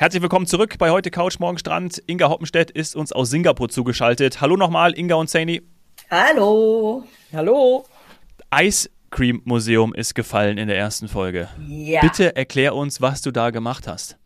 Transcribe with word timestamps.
Herzlich 0.00 0.22
willkommen 0.22 0.46
zurück 0.46 0.76
bei 0.78 0.92
heute 0.92 1.10
Couch 1.10 1.40
Morgen 1.40 1.58
Strand. 1.58 2.00
Inga 2.06 2.28
Hoppenstedt 2.28 2.70
ist 2.70 2.94
uns 2.94 3.10
aus 3.10 3.30
Singapur 3.30 3.68
zugeschaltet. 3.68 4.40
Hallo 4.40 4.56
nochmal, 4.56 4.96
Inga 4.96 5.16
und 5.16 5.28
Saini. 5.28 5.62
Hallo. 6.08 7.02
Hallo. 7.32 7.84
Ice 8.54 8.88
Cream 9.10 9.42
Museum 9.44 9.92
ist 9.92 10.14
gefallen 10.14 10.56
in 10.56 10.68
der 10.68 10.78
ersten 10.78 11.08
Folge. 11.08 11.48
Ja. 11.66 12.00
Bitte 12.00 12.36
erklär 12.36 12.76
uns, 12.76 13.00
was 13.00 13.22
du 13.22 13.32
da 13.32 13.50
gemacht 13.50 13.88
hast. 13.88 14.16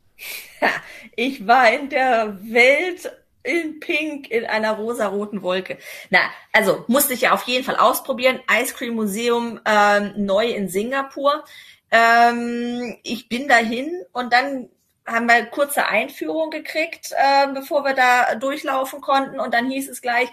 Ich 1.17 1.47
war 1.47 1.71
in 1.73 1.89
der 1.89 2.39
Welt 2.43 3.11
in 3.43 3.81
Pink 3.81 4.31
in 4.31 4.45
einer 4.45 4.73
rosaroten 4.73 5.43
Wolke. 5.43 5.79
Na, 6.11 6.21
also 6.53 6.85
musste 6.87 7.15
ich 7.15 7.23
ja 7.23 7.33
auf 7.33 7.45
jeden 7.45 7.65
Fall 7.65 7.77
ausprobieren. 7.77 8.41
Ice 8.61 8.75
Cream 8.75 8.95
Museum 8.95 9.59
ähm, 9.65 10.13
neu 10.17 10.49
in 10.49 10.69
Singapur. 10.69 11.45
Ähm, 11.91 12.97
ich 13.03 13.29
bin 13.29 13.49
dahin 13.49 13.91
und 14.13 14.33
dann 14.33 14.71
haben 15.07 15.27
wir 15.27 15.47
kurze 15.47 15.87
Einführung 15.87 16.51
gekriegt, 16.51 17.13
äh, 17.13 17.49
bevor 17.53 17.85
wir 17.85 17.95
da 17.95 18.35
durchlaufen 18.37 19.01
konnten. 19.01 19.41
Und 19.41 19.55
dann 19.55 19.71
hieß 19.71 19.89
es 19.89 20.03
gleich, 20.03 20.29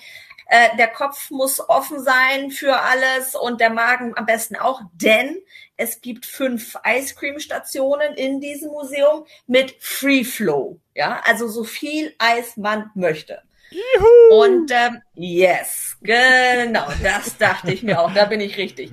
äh, 0.48 0.76
der 0.78 0.88
Kopf 0.88 1.30
muss 1.30 1.60
offen 1.70 2.04
sein 2.04 2.50
für 2.50 2.80
alles 2.80 3.36
und 3.36 3.62
der 3.62 3.70
Magen 3.70 4.18
am 4.18 4.26
besten 4.26 4.56
auch, 4.56 4.82
denn 4.94 5.38
es 5.78 6.02
gibt 6.02 6.26
fünf 6.26 6.76
Ice 6.86 7.16
Cream 7.16 7.40
Stationen 7.40 8.16
in 8.16 8.42
diesem 8.42 8.72
Museum 8.72 9.26
mit 9.46 9.76
Free 9.80 10.24
Flow. 10.24 10.80
Ja, 10.96 11.22
also 11.24 11.48
so 11.48 11.64
viel 11.64 12.16
Eis 12.18 12.58
man 12.58 12.90
möchte. 12.96 13.44
Juhu. 13.70 14.44
Und 14.44 14.72
ähm, 14.72 15.02
yes, 15.14 15.98
genau, 16.02 16.88
das 17.04 17.38
dachte 17.38 17.72
ich 17.72 17.84
mir 17.84 18.02
auch. 18.02 18.12
Da 18.12 18.26
bin 18.26 18.42
ich 18.42 18.58
richtig. 18.58 18.92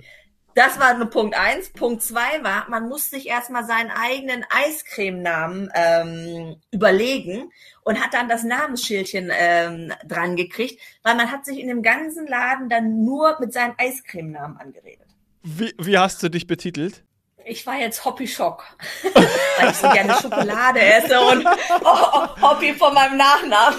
Das 0.57 0.81
war 0.81 0.95
nur 0.95 1.11
Punkt 1.11 1.39
eins. 1.39 1.69
Punkt 1.69 2.03
zwei 2.03 2.43
war, 2.43 2.65
man 2.71 2.89
muss 2.89 3.11
sich 3.11 3.29
erstmal 3.29 3.67
seinen 3.67 3.91
eigenen 3.91 4.43
Eiscremenamen 4.49 5.71
ähm, 5.75 6.57
überlegen 6.71 7.53
und 7.85 8.03
hat 8.03 8.15
dann 8.15 8.27
das 8.27 8.43
Namensschildchen 8.43 9.31
ähm, 9.31 9.93
dran 10.07 10.35
gekriegt, 10.35 10.81
weil 11.03 11.15
man 11.15 11.31
hat 11.31 11.45
sich 11.45 11.59
in 11.59 11.69
dem 11.69 11.83
ganzen 11.83 12.27
Laden 12.27 12.71
dann 12.71 13.05
nur 13.05 13.37
mit 13.39 13.53
seinem 13.53 13.75
Eiscremenamen 13.77 14.57
angeredet. 14.57 15.07
Wie, 15.43 15.75
wie 15.79 15.99
hast 15.99 16.23
du 16.23 16.31
dich 16.31 16.47
betitelt? 16.47 17.05
Ich 17.45 17.67
war 17.67 17.77
jetzt 17.77 18.07
Hoppy 18.07 18.27
Schock, 18.27 18.65
weil 19.59 19.71
ich 19.71 19.77
so 19.77 19.91
gerne 19.91 20.15
Schokolade 20.15 20.81
esse 20.81 21.21
und 21.21 21.47
oh, 21.85 21.85
oh, 21.85 22.41
Hoppy 22.41 22.73
von 22.73 22.95
meinem 22.95 23.19
Nachnamen. 23.19 23.79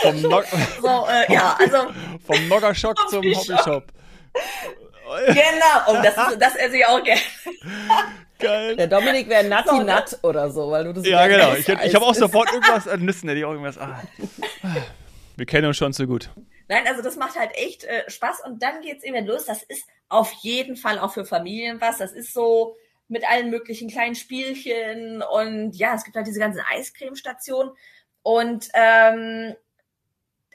Vom 0.00 0.22
Nog 0.22 0.44
so, 0.80 1.06
äh, 1.10 1.30
ja, 1.30 1.58
also 1.58 1.92
vom 2.26 2.48
Noggerschock 2.48 2.96
zum 3.10 3.22
Hoppy 3.22 3.56
Shop. 3.62 3.92
Genau, 5.26 5.92
und 5.92 6.04
das, 6.04 6.16
ist, 6.16 6.40
das 6.40 6.56
esse 6.56 6.76
ich 6.76 6.86
auch 6.86 7.02
gerne. 7.02 7.20
Geil. 8.38 8.76
Der 8.76 8.86
Dominik 8.88 9.28
wäre 9.28 9.44
Nutty 9.44 9.84
Nut 9.84 10.18
oder 10.22 10.50
so, 10.50 10.70
weil 10.70 10.84
du 10.84 10.92
das 10.92 11.06
Ja, 11.06 11.26
genau. 11.26 11.54
Ich, 11.54 11.68
ich 11.68 11.94
habe 11.94 12.04
auch 12.04 12.14
sofort 12.14 12.52
irgendwas 12.52 12.88
an 12.88 13.04
Nüssen, 13.04 13.28
hätte 13.28 13.38
ich 13.38 13.44
auch 13.44 13.52
irgendwas. 13.52 13.78
Ah. 13.78 14.02
Wir 15.36 15.46
kennen 15.46 15.66
uns 15.66 15.76
schon 15.76 15.92
so 15.92 16.06
gut. 16.06 16.30
Nein, 16.68 16.86
also 16.86 17.02
das 17.02 17.16
macht 17.16 17.38
halt 17.38 17.52
echt 17.54 17.84
äh, 17.84 18.08
Spaß 18.08 18.40
und 18.44 18.62
dann 18.62 18.80
geht's 18.80 19.04
eben 19.04 19.26
los. 19.26 19.44
Das 19.46 19.62
ist 19.62 19.84
auf 20.08 20.32
jeden 20.42 20.76
Fall 20.76 20.98
auch 20.98 21.12
für 21.12 21.24
Familien 21.24 21.80
was. 21.80 21.98
Das 21.98 22.12
ist 22.12 22.32
so 22.32 22.76
mit 23.08 23.28
allen 23.28 23.50
möglichen 23.50 23.88
kleinen 23.90 24.14
Spielchen 24.14 25.22
und 25.22 25.72
ja, 25.76 25.94
es 25.94 26.04
gibt 26.04 26.16
halt 26.16 26.26
diese 26.26 26.40
ganzen 26.40 26.62
Eiscremestationen 26.72 27.72
und 28.22 28.68
ähm, 28.74 29.54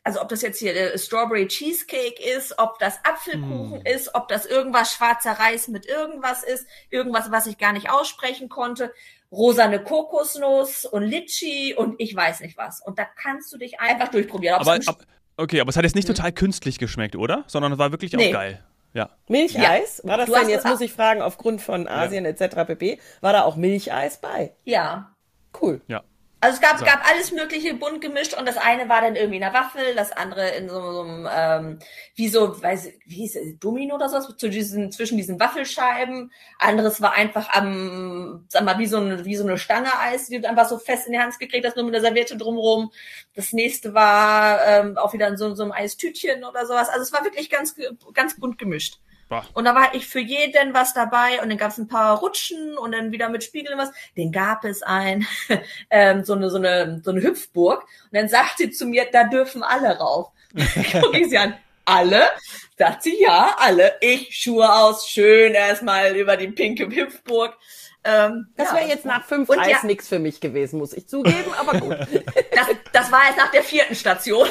also 0.09 0.21
ob 0.21 0.29
das 0.29 0.41
jetzt 0.41 0.57
hier 0.57 0.73
der 0.73 0.97
Strawberry 0.97 1.47
Cheesecake 1.47 2.19
ist, 2.35 2.57
ob 2.57 2.79
das 2.79 2.97
Apfelkuchen 3.03 3.83
mm. 3.83 3.85
ist, 3.85 4.15
ob 4.15 4.27
das 4.27 4.47
irgendwas 4.47 4.91
schwarzer 4.91 5.33
Reis 5.33 5.67
mit 5.67 5.85
irgendwas 5.85 6.41
ist, 6.41 6.65
irgendwas, 6.89 7.29
was 7.29 7.45
ich 7.45 7.59
gar 7.59 7.73
nicht 7.73 7.91
aussprechen 7.91 8.49
konnte, 8.49 8.91
rosane 9.31 9.83
Kokosnuss 9.83 10.85
und 10.85 11.03
Litchi 11.03 11.75
und 11.77 11.93
ich 11.99 12.15
weiß 12.15 12.39
nicht 12.39 12.57
was. 12.57 12.81
Und 12.83 12.97
da 12.97 13.05
kannst 13.05 13.53
du 13.53 13.59
dich 13.59 13.79
einfach 13.79 14.07
durchprobieren. 14.07 14.59
Aber, 14.59 14.79
ab, 14.83 15.05
okay, 15.37 15.61
aber 15.61 15.69
es 15.69 15.77
hat 15.77 15.83
jetzt 15.83 15.95
nicht 15.95 16.07
hm. 16.07 16.15
total 16.15 16.31
künstlich 16.31 16.79
geschmeckt, 16.79 17.15
oder? 17.15 17.43
Sondern 17.45 17.73
es 17.73 17.77
war 17.77 17.91
wirklich 17.91 18.15
auch 18.15 18.19
nee. 18.19 18.31
geil. 18.31 18.63
Ja. 18.95 19.11
Milcheis? 19.27 20.01
Ja. 20.03 20.09
War 20.09 20.17
das 20.17 20.25
du 20.25 20.33
denn, 20.33 20.49
jetzt 20.49 20.65
muss 20.65 20.81
ich 20.81 20.91
fragen, 20.91 21.21
aufgrund 21.21 21.61
von 21.61 21.87
Asien 21.87 22.25
ja. 22.25 22.31
etc. 22.31 22.65
pp., 22.65 22.99
war 23.21 23.33
da 23.33 23.43
auch 23.43 23.57
Milcheis 23.57 24.19
bei? 24.19 24.55
Ja. 24.63 25.15
Cool. 25.61 25.81
Ja. 25.87 26.03
Also 26.41 26.55
es 26.55 26.61
gab, 26.61 26.79
so. 26.79 26.85
gab 26.85 27.05
alles 27.09 27.33
mögliche 27.33 27.73
bunt 27.73 27.99
gemischt 27.99 28.33
und 28.33 28.47
das 28.47 28.55
eine 28.55 28.87
war 28.87 29.01
dann 29.01 29.17
irgendwie 29.17 29.37
in 29.37 29.43
einer 29.43 29.53
Waffel, 29.53 29.93
das 29.95 30.13
andere 30.13 30.49
in 30.51 30.69
so, 30.69 30.93
so 30.93 31.01
einem, 31.01 31.27
ähm, 31.29 31.79
wie 32.15 32.29
so, 32.29 32.61
weiß 32.61 32.85
ich, 32.85 32.99
wie 33.05 33.15
hieß 33.15 33.35
es, 33.35 33.59
Domino 33.59 33.95
oder 33.95 34.07
sowas, 34.07 34.33
zu 34.37 34.49
diesen, 34.49 34.89
zwischen 34.91 35.17
diesen 35.17 35.37
Waffelscheiben. 35.37 36.31
Anderes 36.57 37.01
war 37.01 37.13
einfach 37.13 37.49
am, 37.49 38.45
sag 38.47 38.63
mal, 38.63 38.79
wie 38.79 38.85
so 38.85 38.97
eine, 38.97 39.25
wie 39.25 39.35
so 39.35 39.43
eine 39.43 39.57
Stange 39.57 39.89
Eis, 39.99 40.27
die 40.27 40.39
du 40.39 40.47
einfach 40.47 40.69
so 40.69 40.77
fest 40.77 41.07
in 41.07 41.13
die 41.13 41.19
Hand 41.19 41.37
gekriegt 41.39 41.65
hast, 41.65 41.75
nur 41.75 41.83
mit 41.83 41.93
der 41.93 42.01
Serviette 42.01 42.37
drumrum. 42.37 42.91
Das 43.33 43.51
nächste 43.51 43.93
war 43.93 44.65
ähm, 44.65 44.97
auch 44.97 45.11
wieder 45.11 45.27
in 45.27 45.35
so, 45.35 45.53
so 45.55 45.63
einem 45.63 45.73
Eistütchen 45.73 46.45
oder 46.45 46.65
sowas. 46.65 46.87
Also 46.87 47.01
es 47.01 47.11
war 47.11 47.25
wirklich 47.25 47.49
ganz, 47.49 47.75
ganz 48.13 48.39
bunt 48.39 48.57
gemischt. 48.57 48.99
Boah. 49.29 49.45
Und 49.53 49.65
da 49.65 49.75
war 49.75 49.93
ich 49.93 50.07
für 50.07 50.19
jeden 50.19 50.73
was 50.73 50.95
dabei 50.95 51.39
und 51.41 51.49
dann 51.49 51.57
gab 51.57 51.69
es 51.69 51.77
ein 51.77 51.87
paar 51.87 52.17
Rutschen 52.17 52.77
und 52.77 52.91
dann 52.91 53.11
wieder 53.11 53.29
mit 53.29 53.43
Spiegeln 53.43 53.77
was. 53.77 53.91
Den 54.17 54.31
gab 54.31 54.65
es 54.65 54.81
ein, 54.81 55.27
ähm, 55.91 56.23
so 56.23 56.33
eine, 56.33 56.49
so 56.49 56.57
eine, 56.57 57.01
so 57.03 57.11
eine 57.11 57.21
Hüpfburg. 57.21 57.83
Und 57.83 58.17
dann 58.17 58.27
sagt 58.27 58.57
sie 58.57 58.71
zu 58.71 58.87
mir, 58.87 59.05
da 59.11 59.25
dürfen 59.25 59.61
alle 59.61 59.97
rauf. 59.99 60.31
Guck 61.01 61.15
ich 61.15 61.29
sie 61.29 61.37
an, 61.37 61.55
alle? 61.85 62.27
Sagt 62.75 63.03
sie, 63.03 63.21
ja, 63.21 63.55
alle. 63.59 63.93
Ich 64.01 64.35
Schuhe 64.35 64.71
aus, 64.73 65.07
schön 65.07 65.53
erstmal 65.53 66.15
über 66.15 66.35
die 66.35 66.47
pinke 66.47 66.87
Hüpfburg. 66.87 67.55
Ähm, 68.03 68.47
das 68.55 68.73
wäre 68.73 68.83
ja, 68.83 68.89
jetzt 68.89 69.05
nach 69.05 69.25
fünf 69.25 69.49
Eis 69.51 69.67
ja, 69.67 69.79
nix 69.83 70.07
für 70.07 70.19
mich 70.19 70.39
gewesen, 70.39 70.79
muss 70.79 70.93
ich 70.93 71.07
zugeben, 71.07 71.53
aber 71.57 71.79
gut. 71.79 71.97
Das, 72.51 72.67
das 72.91 73.11
war 73.11 73.27
jetzt 73.27 73.37
nach 73.37 73.51
der 73.51 73.63
vierten 73.63 73.95
Station. 73.95 74.47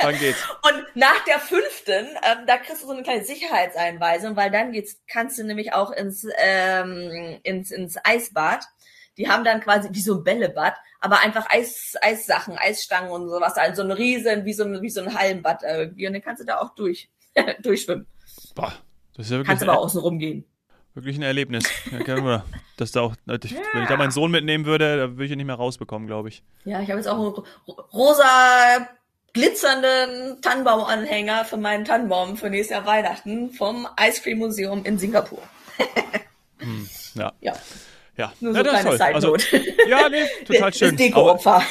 Dann 0.00 0.18
geht's. 0.18 0.48
Und 0.62 0.86
nach 0.96 1.24
der 1.24 1.38
fünften, 1.38 2.06
ähm, 2.22 2.46
da 2.46 2.56
kriegst 2.58 2.82
du 2.82 2.86
so 2.86 2.92
eine 2.92 3.02
kleine 3.02 3.24
Sicherheitseinweisung, 3.24 4.36
weil 4.36 4.50
dann 4.50 4.72
geht's, 4.72 5.00
kannst 5.08 5.38
du 5.38 5.44
nämlich 5.44 5.72
auch 5.72 5.90
ins, 5.90 6.26
ähm, 6.38 7.38
ins, 7.42 7.70
ins 7.70 7.96
Eisbad. 8.04 8.64
Die 9.16 9.28
haben 9.28 9.44
dann 9.44 9.60
quasi 9.60 9.88
wie 9.92 10.00
so 10.00 10.16
ein 10.16 10.24
Bällebad, 10.24 10.74
aber 11.00 11.20
einfach 11.20 11.46
Eis, 11.50 11.94
Eissachen, 12.00 12.56
Eisstangen 12.56 13.10
und 13.10 13.28
sowas, 13.28 13.56
also 13.56 13.82
so 13.82 13.88
ein 13.88 13.92
Riesen, 13.92 14.44
wie 14.44 14.52
so 14.52 14.64
ein, 14.64 14.80
wie 14.82 14.90
so 14.90 15.02
ein 15.02 15.14
Hallenbad 15.14 15.62
irgendwie. 15.62 16.06
Und 16.06 16.14
dann 16.14 16.22
kannst 16.22 16.42
du 16.42 16.46
da 16.46 16.58
auch 16.58 16.74
durch, 16.74 17.10
durchschwimmen. 17.62 18.06
Boah, 18.54 18.72
das 19.14 19.26
ist 19.26 19.32
ja 19.32 19.38
wirklich. 19.38 19.48
Kannst 19.48 19.62
aber 19.62 19.78
außen 19.78 20.00
rumgehen. 20.00 20.44
Wirklich 20.94 21.16
ein 21.16 21.22
Erlebnis. 21.22 21.64
Ja, 21.90 22.44
dass 22.76 22.92
da 22.92 23.02
auch, 23.02 23.14
ja. 23.26 23.38
Wenn 23.72 23.82
ich 23.82 23.88
da 23.88 23.96
meinen 23.96 24.10
Sohn 24.10 24.30
mitnehmen 24.30 24.64
würde, 24.64 24.96
da 24.96 25.10
würde 25.10 25.24
ich 25.24 25.30
ihn 25.30 25.36
nicht 25.36 25.46
mehr 25.46 25.54
rausbekommen, 25.56 26.08
glaube 26.08 26.28
ich. 26.28 26.42
Ja, 26.64 26.80
ich 26.80 26.88
habe 26.88 26.98
jetzt 26.98 27.06
auch 27.06 27.16
einen 27.16 27.76
rosa 27.92 28.88
glitzernden 29.32 30.40
Tannenbaumanhänger 30.42 31.44
für 31.44 31.56
meinen 31.56 31.84
Tannenbaum 31.84 32.36
für 32.36 32.50
nächstes 32.50 32.76
Jahr 32.76 32.86
Weihnachten 32.86 33.52
vom 33.52 33.86
Ice 34.00 34.22
Cream 34.22 34.38
Museum 34.38 34.84
in 34.84 34.98
Singapur. 34.98 35.42
hm, 36.58 36.88
ja. 37.14 37.32
ja. 37.40 37.54
Ja, 38.16 38.32
Nur 38.40 38.54
ja, 38.54 38.64
so 38.64 38.70
kleine 38.70 38.92
Side 38.92 39.14
also, 39.14 39.36
Ja, 39.88 40.08
nee, 40.10 40.26
total 40.44 40.74
schön. 40.74 40.90
Das 40.96 40.96
Deko-Opfer. 40.96 41.62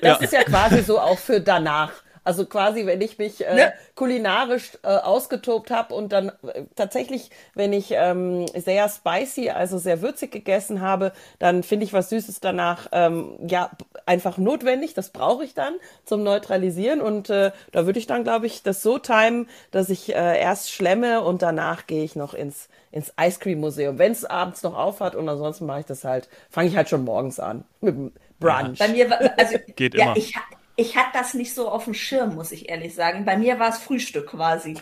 Das 0.00 0.02
ja. 0.02 0.14
ist 0.16 0.32
ja 0.32 0.44
quasi 0.44 0.82
so 0.82 1.00
auch 1.00 1.18
für 1.18 1.40
danach. 1.40 1.90
Also 2.22 2.46
quasi, 2.46 2.86
wenn 2.86 3.00
ich 3.00 3.18
mich 3.18 3.46
äh, 3.46 3.54
ne? 3.54 3.72
kulinarisch 3.94 4.78
äh, 4.82 4.88
ausgetobt 4.88 5.70
habe 5.70 5.94
und 5.94 6.12
dann 6.12 6.28
äh, 6.28 6.64
tatsächlich, 6.76 7.30
wenn 7.54 7.72
ich 7.72 7.92
ähm, 7.92 8.46
sehr 8.54 8.88
spicy, 8.88 9.50
also 9.50 9.78
sehr 9.78 10.02
würzig 10.02 10.30
gegessen 10.30 10.80
habe, 10.80 11.12
dann 11.38 11.62
finde 11.62 11.84
ich 11.84 11.92
was 11.92 12.10
Süßes 12.10 12.40
danach 12.40 12.88
ähm, 12.92 13.38
ja 13.46 13.70
einfach 14.06 14.38
notwendig. 14.38 14.94
Das 14.94 15.10
brauche 15.10 15.44
ich 15.44 15.54
dann 15.54 15.74
zum 16.04 16.22
Neutralisieren 16.22 17.00
und 17.00 17.30
äh, 17.30 17.52
da 17.72 17.86
würde 17.86 17.98
ich 17.98 18.06
dann, 18.06 18.24
glaube 18.24 18.46
ich, 18.46 18.62
das 18.62 18.82
so 18.82 18.98
timen, 18.98 19.48
dass 19.70 19.88
ich 19.88 20.14
äh, 20.14 20.40
erst 20.40 20.70
schlemme 20.70 21.22
und 21.22 21.42
danach 21.42 21.86
gehe 21.86 22.04
ich 22.04 22.16
noch 22.16 22.34
ins 22.34 22.68
ins 22.92 23.12
Ice 23.20 23.38
Cream 23.38 23.60
Museum, 23.60 23.98
wenn 23.98 24.12
es 24.12 24.24
abends 24.24 24.62
noch 24.62 24.76
aufhat 24.76 25.14
und 25.14 25.28
ansonsten 25.28 25.66
mache 25.66 25.80
ich 25.80 25.86
das 25.86 26.04
halt, 26.04 26.28
fange 26.50 26.68
ich 26.68 26.76
halt 26.76 26.88
schon 26.88 27.04
morgens 27.04 27.38
an 27.38 27.64
mit 27.80 27.94
dem 27.94 28.12
Brunch. 28.40 28.78
Bei 28.78 28.88
mir 28.88 29.08
war, 29.08 29.20
also 29.36 29.58
Geht 29.76 29.94
ja, 29.94 30.06
immer. 30.06 30.16
Ich, 30.16 30.34
ich 30.80 30.96
hatte 30.96 31.10
das 31.12 31.34
nicht 31.34 31.54
so 31.54 31.68
auf 31.68 31.84
dem 31.84 31.94
Schirm, 31.94 32.34
muss 32.34 32.52
ich 32.52 32.70
ehrlich 32.70 32.94
sagen. 32.94 33.26
Bei 33.26 33.36
mir 33.36 33.58
war 33.58 33.68
es 33.68 33.78
Frühstück 33.78 34.28
quasi. 34.28 34.80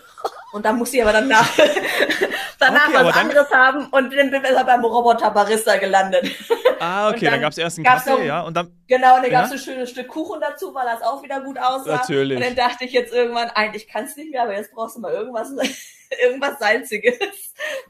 Und 0.52 0.64
dann 0.64 0.78
musste 0.78 0.96
ich 0.96 1.02
aber 1.02 1.12
danach, 1.12 1.50
danach 2.58 2.88
okay, 2.88 3.04
was 3.04 3.16
anderes 3.16 3.50
haben 3.50 3.86
und 3.88 4.10
bin 4.10 4.30
besser 4.30 4.64
beim 4.64 4.84
Roboter 4.84 5.30
Barista 5.30 5.76
gelandet. 5.76 6.30
Ah, 6.80 7.08
okay, 7.08 7.24
dann, 7.24 7.34
dann 7.34 7.40
gab 7.42 7.52
es 7.52 7.58
erst 7.58 7.78
einen 7.78 7.84
Kaffee, 7.84 8.10
noch, 8.10 8.22
ja. 8.22 8.40
Und 8.42 8.56
dann, 8.56 8.72
genau, 8.86 9.16
und 9.16 9.24
dann 9.24 9.32
ja? 9.32 9.40
gab 9.40 9.46
es 9.46 9.52
ein 9.52 9.58
schönes 9.58 9.90
Stück 9.90 10.06
Kuchen 10.06 10.40
dazu, 10.40 10.72
weil 10.72 10.86
das 10.86 11.02
auch 11.02 11.22
wieder 11.22 11.40
gut 11.40 11.58
aussah. 11.58 11.96
Natürlich. 11.96 12.38
Und 12.38 12.44
dann 12.44 12.54
dachte 12.54 12.84
ich 12.84 12.92
jetzt 12.92 13.12
irgendwann, 13.12 13.50
eigentlich 13.50 13.88
kannst 13.88 14.16
du 14.16 14.20
nicht 14.20 14.30
mehr, 14.30 14.44
aber 14.44 14.54
jetzt 14.54 14.72
brauchst 14.72 14.96
du 14.96 15.00
mal 15.00 15.12
irgendwas, 15.12 15.50
irgendwas 16.22 16.58
Salziges. 16.60 17.18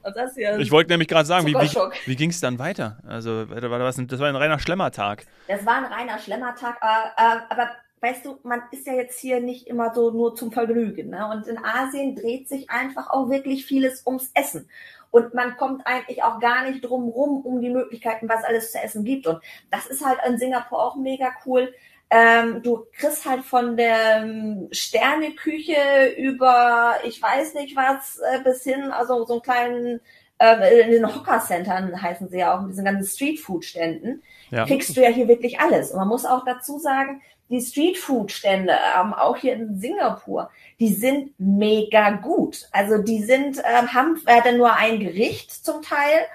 Und 0.03 0.15
das 0.15 0.33
hier 0.33 0.57
ich 0.57 0.71
wollte 0.71 0.89
nämlich 0.89 1.07
gerade 1.07 1.27
sagen, 1.27 1.45
wie, 1.45 1.53
wie, 1.53 1.77
wie 2.07 2.15
ging 2.15 2.31
es 2.31 2.41
dann 2.41 2.57
weiter? 2.57 2.97
Also, 3.07 3.45
das 3.45 4.19
war 4.19 4.27
ein 4.27 4.35
reiner 4.35 4.59
Schlemmertag. 4.59 5.25
Das 5.47 5.65
war 5.65 5.75
ein 5.75 5.85
reiner 5.85 6.17
Schlemmertag, 6.17 6.77
aber, 6.81 7.11
äh, 7.17 7.39
aber 7.49 7.69
weißt 8.01 8.25
du, 8.25 8.39
man 8.43 8.61
ist 8.71 8.87
ja 8.87 8.93
jetzt 8.93 9.19
hier 9.19 9.39
nicht 9.39 9.67
immer 9.67 9.93
so 9.93 10.11
nur 10.11 10.35
zum 10.35 10.51
Vergnügen. 10.51 11.09
Ne? 11.09 11.29
Und 11.29 11.47
in 11.47 11.57
Asien 11.63 12.15
dreht 12.15 12.47
sich 12.47 12.69
einfach 12.69 13.09
auch 13.09 13.29
wirklich 13.29 13.65
vieles 13.65 14.05
ums 14.05 14.31
Essen. 14.33 14.69
Und 15.11 15.33
man 15.33 15.57
kommt 15.57 15.87
eigentlich 15.87 16.23
auch 16.23 16.39
gar 16.39 16.69
nicht 16.69 16.81
drum 16.81 17.09
rum, 17.09 17.41
um 17.41 17.61
die 17.61 17.69
Möglichkeiten, 17.69 18.29
was 18.29 18.43
alles 18.43 18.71
zu 18.71 18.79
essen 18.79 19.03
gibt. 19.03 19.25
Und 19.27 19.39
das 19.71 19.87
ist 19.87 20.05
halt 20.05 20.19
in 20.27 20.37
Singapur 20.37 20.81
auch 20.81 20.95
mega 20.95 21.31
cool. 21.45 21.73
Ähm, 22.11 22.63
du 22.63 22.85
kriegst 22.93 23.25
halt 23.25 23.43
von 23.43 23.77
der 23.77 24.23
ähm, 24.23 24.67
Sterneküche 24.71 26.13
über, 26.17 26.95
ich 27.03 27.21
weiß 27.21 27.53
nicht 27.53 27.75
was, 27.75 28.19
äh, 28.19 28.39
bis 28.43 28.63
hin, 28.63 28.91
also 28.91 29.25
so 29.25 29.33
einen 29.33 29.41
kleinen, 29.43 30.01
äh, 30.39 30.81
in 30.81 30.91
den 30.91 31.15
Hocker-Centern 31.15 32.01
heißen 32.01 32.29
sie 32.29 32.39
ja 32.39 32.55
auch, 32.55 32.61
mit 32.61 32.71
diesen 32.71 32.85
ganzen 32.85 33.07
Streetfood-Ständen, 33.07 34.23
ja. 34.49 34.65
kriegst 34.65 34.97
du 34.97 35.01
ja 35.01 35.09
hier 35.09 35.27
wirklich 35.27 35.59
alles. 35.59 35.91
Und 35.91 35.99
man 35.99 36.07
muss 36.07 36.25
auch 36.25 36.45
dazu 36.45 36.79
sagen, 36.79 37.21
die 37.49 37.61
Streetfood-Stände, 37.61 38.73
ähm, 38.97 39.13
auch 39.13 39.37
hier 39.37 39.53
in 39.53 39.79
Singapur, 39.79 40.51
die 40.79 40.93
sind 40.93 41.33
mega 41.39 42.11
gut. 42.11 42.67
Also 42.71 42.99
die 42.99 43.23
sind, 43.23 43.57
ähm, 43.57 43.93
haben 43.93 44.21
äh, 44.25 44.51
nur 44.53 44.73
ein 44.73 44.99
Gericht 44.99 45.51
zum 45.51 45.81
Teil, 45.81 46.25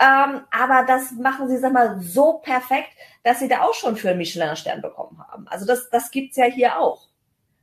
ähm, 0.00 0.42
aber 0.50 0.84
das 0.86 1.12
machen 1.12 1.48
sie, 1.48 1.58
sag 1.58 1.72
mal, 1.72 2.00
so 2.00 2.34
perfekt, 2.34 2.90
dass 3.22 3.40
sie 3.40 3.48
da 3.48 3.62
auch 3.62 3.74
schon 3.74 3.96
für 3.96 4.10
einen 4.10 4.18
Michelin-Stern 4.18 4.80
bekommen 4.80 5.22
haben. 5.28 5.46
Also 5.48 5.66
das, 5.66 5.90
das 5.90 6.10
gibt's 6.10 6.36
ja 6.36 6.46
hier 6.46 6.78
auch. 6.78 7.10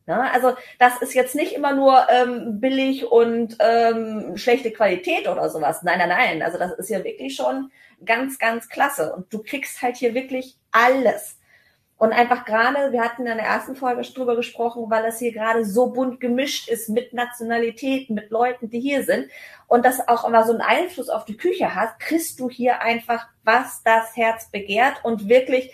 Ne? 0.06 0.32
Also 0.32 0.56
das 0.80 1.02
ist 1.02 1.14
jetzt 1.14 1.36
nicht 1.36 1.54
immer 1.54 1.74
nur 1.74 2.08
ähm, 2.10 2.60
billig 2.60 3.06
und 3.06 3.58
ähm, 3.60 4.38
schlechte 4.38 4.72
Qualität 4.72 5.28
oder 5.28 5.50
sowas. 5.50 5.84
Nein, 5.84 6.00
nein, 6.00 6.10
nein. 6.10 6.42
Also 6.42 6.58
das 6.58 6.74
ist 6.74 6.90
ja 6.90 7.04
wirklich 7.04 7.36
schon 7.36 7.72
ganz, 8.06 8.38
ganz 8.40 8.70
klasse. 8.70 9.14
Und 9.14 9.34
du 9.34 9.44
kriegst 9.44 9.82
halt 9.82 9.98
hier 9.98 10.14
wirklich 10.14 10.58
alles. 10.72 11.38
Und 11.98 12.14
einfach 12.14 12.46
gerade, 12.46 12.92
wir 12.92 13.02
hatten 13.02 13.26
in 13.26 13.38
der 13.38 13.46
ersten 13.46 13.76
Folge 13.76 14.04
drüber 14.04 14.36
gesprochen, 14.36 14.86
weil 14.90 15.06
es 15.06 15.18
hier 15.18 15.34
gerade 15.34 15.66
so 15.66 15.88
bunt 15.88 16.20
gemischt 16.20 16.70
ist 16.70 16.90
mit 16.90 17.12
Nationalitäten, 17.12 18.14
mit 18.14 18.30
Leuten, 18.30 18.70
die 18.70 18.80
hier 18.80 19.04
sind 19.04 19.28
und 19.68 19.84
das 19.84 20.08
auch 20.08 20.28
immer 20.28 20.46
so 20.46 20.52
einen 20.52 20.62
Einfluss 20.62 21.10
auf 21.10 21.26
die 21.26 21.38
Küche 21.38 21.74
hat, 21.74 22.00
kriegst 22.00 22.40
du 22.40 22.50
hier 22.52 22.82
einfach, 22.82 23.28
was 23.44 23.82
das 23.84 24.16
Herz 24.16 24.52
begehrt 24.52 25.04
und 25.04 25.28
wirklich, 25.28 25.74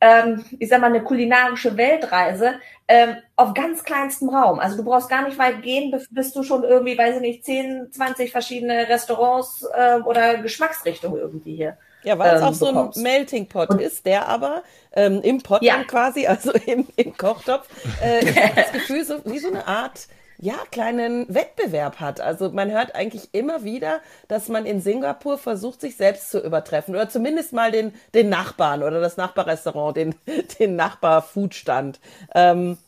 ähm, 0.00 0.44
ich 0.60 0.68
sag 0.68 0.80
mal, 0.80 0.86
eine 0.86 1.02
kulinarische 1.02 1.76
Weltreise 1.76 2.60
ähm, 2.86 3.16
auf 3.34 3.52
ganz 3.52 3.82
kleinstem 3.82 4.28
Raum. 4.28 4.60
Also 4.60 4.76
du 4.76 4.84
brauchst 4.84 5.10
gar 5.10 5.26
nicht 5.26 5.38
weit 5.38 5.62
gehen, 5.62 5.92
bis 6.10 6.32
du 6.32 6.44
schon 6.44 6.62
irgendwie, 6.62 6.96
weiß 6.96 7.16
ich 7.16 7.20
nicht, 7.20 7.44
10, 7.44 7.90
20 7.90 8.30
verschiedene 8.30 8.88
Restaurants 8.88 9.66
äh, 9.74 9.98
oder 10.04 10.38
Geschmacksrichtungen 10.38 11.18
irgendwie 11.18 11.56
hier 11.56 11.76
ja, 12.04 12.18
weil 12.18 12.34
es 12.34 12.42
ähm, 12.42 12.48
auch 12.48 12.54
so 12.54 12.66
ein 12.66 13.02
Melting 13.02 13.48
Pot 13.48 13.70
und, 13.70 13.80
ist, 13.80 14.06
der 14.06 14.28
aber 14.28 14.62
ähm, 14.92 15.20
im 15.22 15.42
Pot 15.42 15.62
ja. 15.62 15.82
quasi, 15.84 16.26
also 16.26 16.52
im, 16.66 16.86
im 16.96 17.16
Kochtopf, 17.16 17.68
äh, 18.02 18.24
das 18.54 18.72
Gefühl, 18.72 19.04
so, 19.04 19.20
wie 19.24 19.38
so 19.38 19.48
eine 19.48 19.66
Art 19.66 20.06
ja, 20.38 20.56
kleinen 20.70 21.32
Wettbewerb 21.32 22.00
hat. 22.00 22.20
Also 22.20 22.50
man 22.50 22.70
hört 22.70 22.94
eigentlich 22.94 23.32
immer 23.32 23.64
wieder, 23.64 24.00
dass 24.28 24.48
man 24.48 24.66
in 24.66 24.80
Singapur 24.80 25.38
versucht, 25.38 25.80
sich 25.80 25.96
selbst 25.96 26.30
zu 26.30 26.40
übertreffen 26.40 26.94
oder 26.94 27.08
zumindest 27.08 27.52
mal 27.52 27.70
den, 27.70 27.94
den 28.14 28.28
Nachbarn 28.28 28.82
oder 28.82 29.00
das 29.00 29.16
Nachbarrestaurant, 29.16 29.96
den, 29.96 30.14
den 30.58 30.76
Nachbarfoodstand. 30.76 32.00
Ähm, 32.34 32.78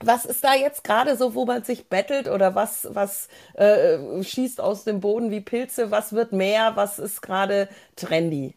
was 0.00 0.24
ist 0.24 0.44
da 0.44 0.54
jetzt 0.54 0.84
gerade 0.84 1.16
so, 1.16 1.34
wo 1.34 1.44
man 1.44 1.64
sich 1.64 1.88
bettelt 1.88 2.28
oder 2.28 2.54
was, 2.54 2.88
was 2.90 3.28
äh, 3.54 4.22
schießt 4.22 4.60
aus 4.60 4.84
dem 4.84 5.00
Boden 5.00 5.30
wie 5.30 5.40
Pilze? 5.40 5.90
Was 5.90 6.12
wird 6.12 6.32
mehr? 6.32 6.72
Was 6.76 6.98
ist 6.98 7.20
gerade 7.20 7.68
trendy? 7.96 8.54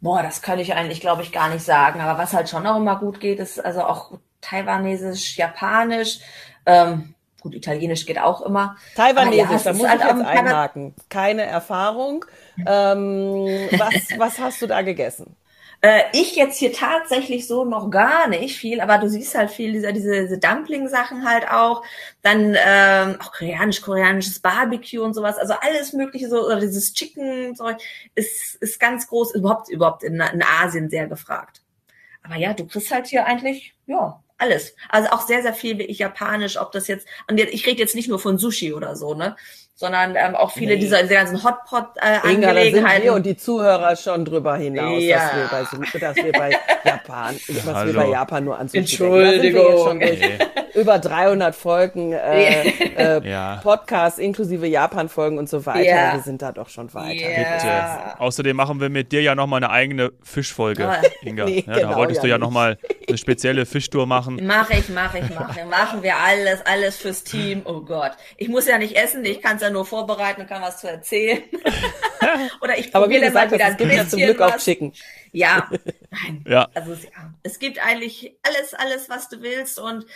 Boah, 0.00 0.22
das 0.22 0.42
kann 0.42 0.58
ich 0.58 0.74
eigentlich, 0.74 1.00
glaube 1.00 1.22
ich, 1.22 1.32
gar 1.32 1.48
nicht 1.48 1.64
sagen. 1.64 2.00
Aber 2.00 2.18
was 2.18 2.32
halt 2.32 2.48
schon 2.48 2.66
auch 2.66 2.76
immer 2.76 2.98
gut 2.98 3.20
geht, 3.20 3.38
ist 3.38 3.62
also 3.64 3.82
auch 3.82 4.12
Taiwanesisch, 4.40 5.36
Japanisch. 5.36 6.20
Ähm, 6.66 7.14
gut, 7.40 7.54
Italienisch 7.54 8.06
geht 8.06 8.18
auch 8.18 8.42
immer. 8.42 8.76
Taiwanesisch, 8.96 9.64
ja, 9.64 9.72
da 9.72 9.72
muss 9.72 9.88
halt 9.88 10.00
ich 10.00 10.06
jetzt 10.06 10.24
einhaken. 10.24 10.94
Keine 11.08 11.42
Erfahrung. 11.42 12.24
Ähm, 12.66 13.68
was, 13.78 14.18
was 14.18 14.38
hast 14.38 14.62
du 14.62 14.66
da 14.66 14.82
gegessen? 14.82 15.36
Äh, 15.82 16.02
ich 16.12 16.36
jetzt 16.36 16.58
hier 16.58 16.72
tatsächlich 16.72 17.46
so 17.46 17.64
noch 17.64 17.90
gar 17.90 18.28
nicht 18.28 18.58
viel, 18.58 18.80
aber 18.80 18.98
du 18.98 19.08
siehst 19.08 19.34
halt 19.34 19.50
viel 19.50 19.72
dieser 19.72 19.92
diese, 19.92 20.22
diese 20.22 20.38
Dumpling-Sachen 20.38 21.24
halt 21.26 21.50
auch. 21.50 21.82
Dann 22.22 22.54
ähm, 22.62 23.16
auch 23.20 23.32
koreanisch, 23.32 23.80
koreanisches 23.80 24.40
Barbecue 24.40 25.02
und 25.02 25.14
sowas. 25.14 25.38
Also 25.38 25.54
alles 25.60 25.92
mögliche 25.94 26.28
so 26.28 26.44
oder 26.44 26.60
dieses 26.60 26.92
Chicken 26.92 27.54
Zeug 27.56 27.78
ist 28.14 28.56
ist 28.56 28.78
ganz 28.80 29.08
groß 29.08 29.34
überhaupt 29.34 29.70
überhaupt 29.70 30.02
in, 30.02 30.14
in 30.20 30.42
Asien 30.42 30.90
sehr 30.90 31.06
gefragt. 31.06 31.62
Aber 32.22 32.36
ja, 32.36 32.52
du 32.52 32.66
kriegst 32.66 32.90
halt 32.92 33.06
hier 33.06 33.24
eigentlich 33.26 33.74
ja 33.86 34.22
alles. 34.40 34.74
Also 34.88 35.10
auch 35.10 35.26
sehr 35.26 35.42
sehr 35.42 35.54
viel 35.54 35.78
wie 35.78 35.84
ich 35.84 35.98
japanisch, 35.98 36.58
ob 36.58 36.72
das 36.72 36.88
jetzt 36.88 37.06
und 37.28 37.38
jetzt, 37.38 37.52
ich 37.52 37.66
rede 37.66 37.80
jetzt 37.80 37.94
nicht 37.94 38.08
nur 38.08 38.18
von 38.18 38.38
Sushi 38.38 38.72
oder 38.72 38.96
so, 38.96 39.14
ne? 39.14 39.36
sondern 39.80 40.14
ähm, 40.14 40.36
auch 40.36 40.52
viele 40.52 40.74
nee. 40.74 40.80
dieser, 40.80 41.00
dieser 41.02 41.14
ganzen 41.14 41.42
Hotpot-Angelegenheiten. 41.42 42.76
Äh, 42.76 42.82
da 42.82 42.92
sind 42.92 43.02
wir 43.04 43.14
und 43.14 43.24
die 43.24 43.36
Zuhörer 43.38 43.96
schon 43.96 44.26
drüber 44.26 44.56
hinaus, 44.56 45.02
ja. 45.02 45.30
dass, 45.48 45.72
wir 45.72 45.78
bei, 45.90 45.98
dass 45.98 46.16
wir 46.16 46.32
bei 46.32 46.50
Japan, 46.84 47.34
ja, 47.48 47.54
was 47.64 47.86
wir 47.86 47.94
bei 47.94 48.08
Japan 48.08 48.44
nur 48.44 48.58
anzuschauen. 48.58 49.22
Entschuldigung. 49.22 49.96
Nee. 49.96 50.38
Über 50.80 50.98
300 50.98 51.54
Folgen 51.54 52.12
äh, 52.12 52.68
äh, 52.68 53.28
ja. 53.28 53.60
Podcasts 53.62 54.18
inklusive 54.18 54.66
Japan-Folgen 54.66 55.38
und 55.38 55.48
so 55.48 55.64
weiter. 55.66 55.88
Ja. 55.88 56.14
Wir 56.14 56.22
sind 56.22 56.42
da 56.42 56.52
doch 56.52 56.68
schon 56.68 56.92
weiter. 56.94 57.30
Ja. 57.30 58.14
Äh, 58.16 58.20
außerdem 58.20 58.56
machen 58.56 58.80
wir 58.80 58.88
mit 58.88 59.12
dir 59.12 59.22
ja 59.22 59.34
nochmal 59.34 59.62
eine 59.62 59.70
eigene 59.70 60.12
Fischfolge, 60.22 60.88
ah. 60.88 61.02
Inga. 61.22 61.44
Nee, 61.44 61.64
ja, 61.66 61.74
genau, 61.74 61.90
da 61.90 61.96
wolltest 61.96 62.22
du 62.22 62.28
ja 62.28 62.38
nochmal 62.38 62.78
eine 63.06 63.18
spezielle 63.18 63.66
Fischtour 63.66 64.06
machen. 64.06 64.40
Mach 64.42 64.70
ich, 64.70 64.88
mach 64.88 65.14
ich, 65.14 65.24
mach 65.34 65.56
ich. 65.56 65.64
Machen 65.64 66.02
wir 66.02 66.16
alles, 66.16 66.64
alles 66.64 66.96
fürs 66.96 67.24
Team. 67.24 67.62
Oh 67.64 67.80
Gott. 67.80 68.12
Ich 68.36 68.48
muss 68.48 68.66
ja 68.66 68.78
nicht 68.78 68.96
essen, 68.96 69.24
ich 69.24 69.40
kann 69.40 69.56
es 69.56 69.62
ja 69.62 69.70
nur 69.70 69.84
vorbereiten 69.84 70.40
und 70.42 70.48
kann 70.48 70.62
was 70.62 70.80
zu 70.80 70.88
erzählen. 70.88 71.42
Oder 72.60 72.78
ich 72.78 72.92
probiere 72.92 73.26
dann 73.26 73.32
mal 73.32 73.50
wieder 73.50 73.66
ein 73.66 73.76
bisschen 73.76 73.96
ja 73.96 74.08
zum 74.08 74.18
Glück 74.20 74.38
was. 74.38 74.54
auch 74.54 74.58
Chicken. 74.58 74.92
Ja, 75.32 75.68
nein. 76.10 76.44
Ja. 76.46 76.68
Also 76.74 76.92
ja, 76.92 77.34
es 77.42 77.58
gibt 77.58 77.84
eigentlich 77.84 78.36
alles, 78.42 78.74
alles, 78.74 79.08
was 79.08 79.28
du 79.28 79.42
willst 79.42 79.78
und 79.78 80.06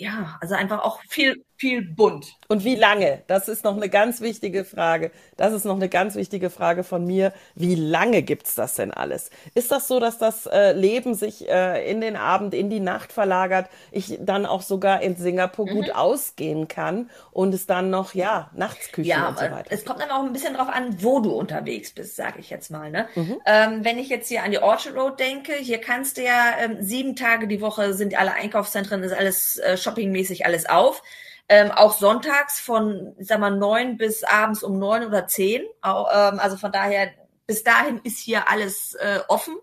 ja, 0.00 0.38
also 0.40 0.54
einfach 0.54 0.80
auch 0.80 1.00
viel, 1.08 1.44
viel 1.60 1.82
bunt. 1.82 2.36
Und 2.48 2.64
wie 2.64 2.74
lange? 2.74 3.22
Das 3.26 3.46
ist 3.46 3.64
noch 3.64 3.76
eine 3.76 3.90
ganz 3.90 4.22
wichtige 4.22 4.64
Frage. 4.64 5.10
Das 5.36 5.52
ist 5.52 5.66
noch 5.66 5.76
eine 5.76 5.90
ganz 5.90 6.14
wichtige 6.14 6.48
Frage 6.48 6.84
von 6.84 7.04
mir. 7.04 7.34
Wie 7.54 7.74
lange 7.74 8.22
gibt's 8.22 8.54
das 8.54 8.76
denn 8.76 8.90
alles? 8.90 9.28
Ist 9.54 9.70
das 9.70 9.86
so, 9.86 10.00
dass 10.00 10.16
das 10.16 10.46
äh, 10.46 10.72
Leben 10.72 11.14
sich 11.14 11.46
äh, 11.50 11.88
in 11.90 12.00
den 12.00 12.16
Abend, 12.16 12.54
in 12.54 12.70
die 12.70 12.80
Nacht 12.80 13.12
verlagert, 13.12 13.68
ich 13.92 14.18
dann 14.22 14.46
auch 14.46 14.62
sogar 14.62 15.02
in 15.02 15.16
Singapur 15.16 15.66
mhm. 15.66 15.74
gut 15.74 15.94
ausgehen 15.94 16.66
kann 16.66 17.10
und 17.30 17.52
es 17.52 17.66
dann 17.66 17.90
noch, 17.90 18.14
ja, 18.14 18.50
Nachtsküche 18.54 19.10
ja, 19.10 19.28
und 19.28 19.38
so 19.38 19.44
weiter? 19.44 19.66
Es 19.68 19.84
kommt 19.84 20.00
dann 20.00 20.10
auch 20.10 20.24
ein 20.24 20.32
bisschen 20.32 20.54
drauf 20.54 20.68
an, 20.68 21.02
wo 21.02 21.20
du 21.20 21.30
unterwegs 21.32 21.92
bist, 21.92 22.16
sage 22.16 22.40
ich 22.40 22.48
jetzt 22.48 22.70
mal. 22.70 22.90
Ne? 22.90 23.06
Mhm. 23.14 23.36
Ähm, 23.44 23.84
wenn 23.84 23.98
ich 23.98 24.08
jetzt 24.08 24.28
hier 24.28 24.44
an 24.44 24.50
die 24.50 24.60
Orchard 24.60 24.96
Road 24.96 25.20
denke, 25.20 25.52
hier 25.52 25.78
kannst 25.78 26.16
du 26.16 26.22
ja 26.22 26.54
ähm, 26.58 26.78
sieben 26.80 27.16
Tage 27.16 27.48
die 27.48 27.60
Woche 27.60 27.92
sind 27.92 28.18
alle 28.18 28.32
Einkaufszentren, 28.32 29.02
ist 29.02 29.12
alles 29.12 29.58
äh, 29.58 29.76
shoppingmäßig 29.76 30.46
alles 30.46 30.66
auf. 30.66 31.02
Ähm, 31.52 31.72
auch 31.72 31.98
sonntags 31.98 32.60
von, 32.60 33.12
ich 33.18 33.26
sag 33.26 33.40
mal, 33.40 33.50
neun 33.50 33.96
bis 33.96 34.22
abends 34.22 34.62
um 34.62 34.78
neun 34.78 35.04
oder 35.04 35.26
zehn. 35.26 35.62
Ähm, 35.84 36.38
also 36.38 36.56
von 36.56 36.70
daher, 36.70 37.10
bis 37.48 37.64
dahin 37.64 38.00
ist 38.04 38.20
hier 38.20 38.48
alles 38.48 38.94
äh, 38.94 39.18
offen. 39.26 39.56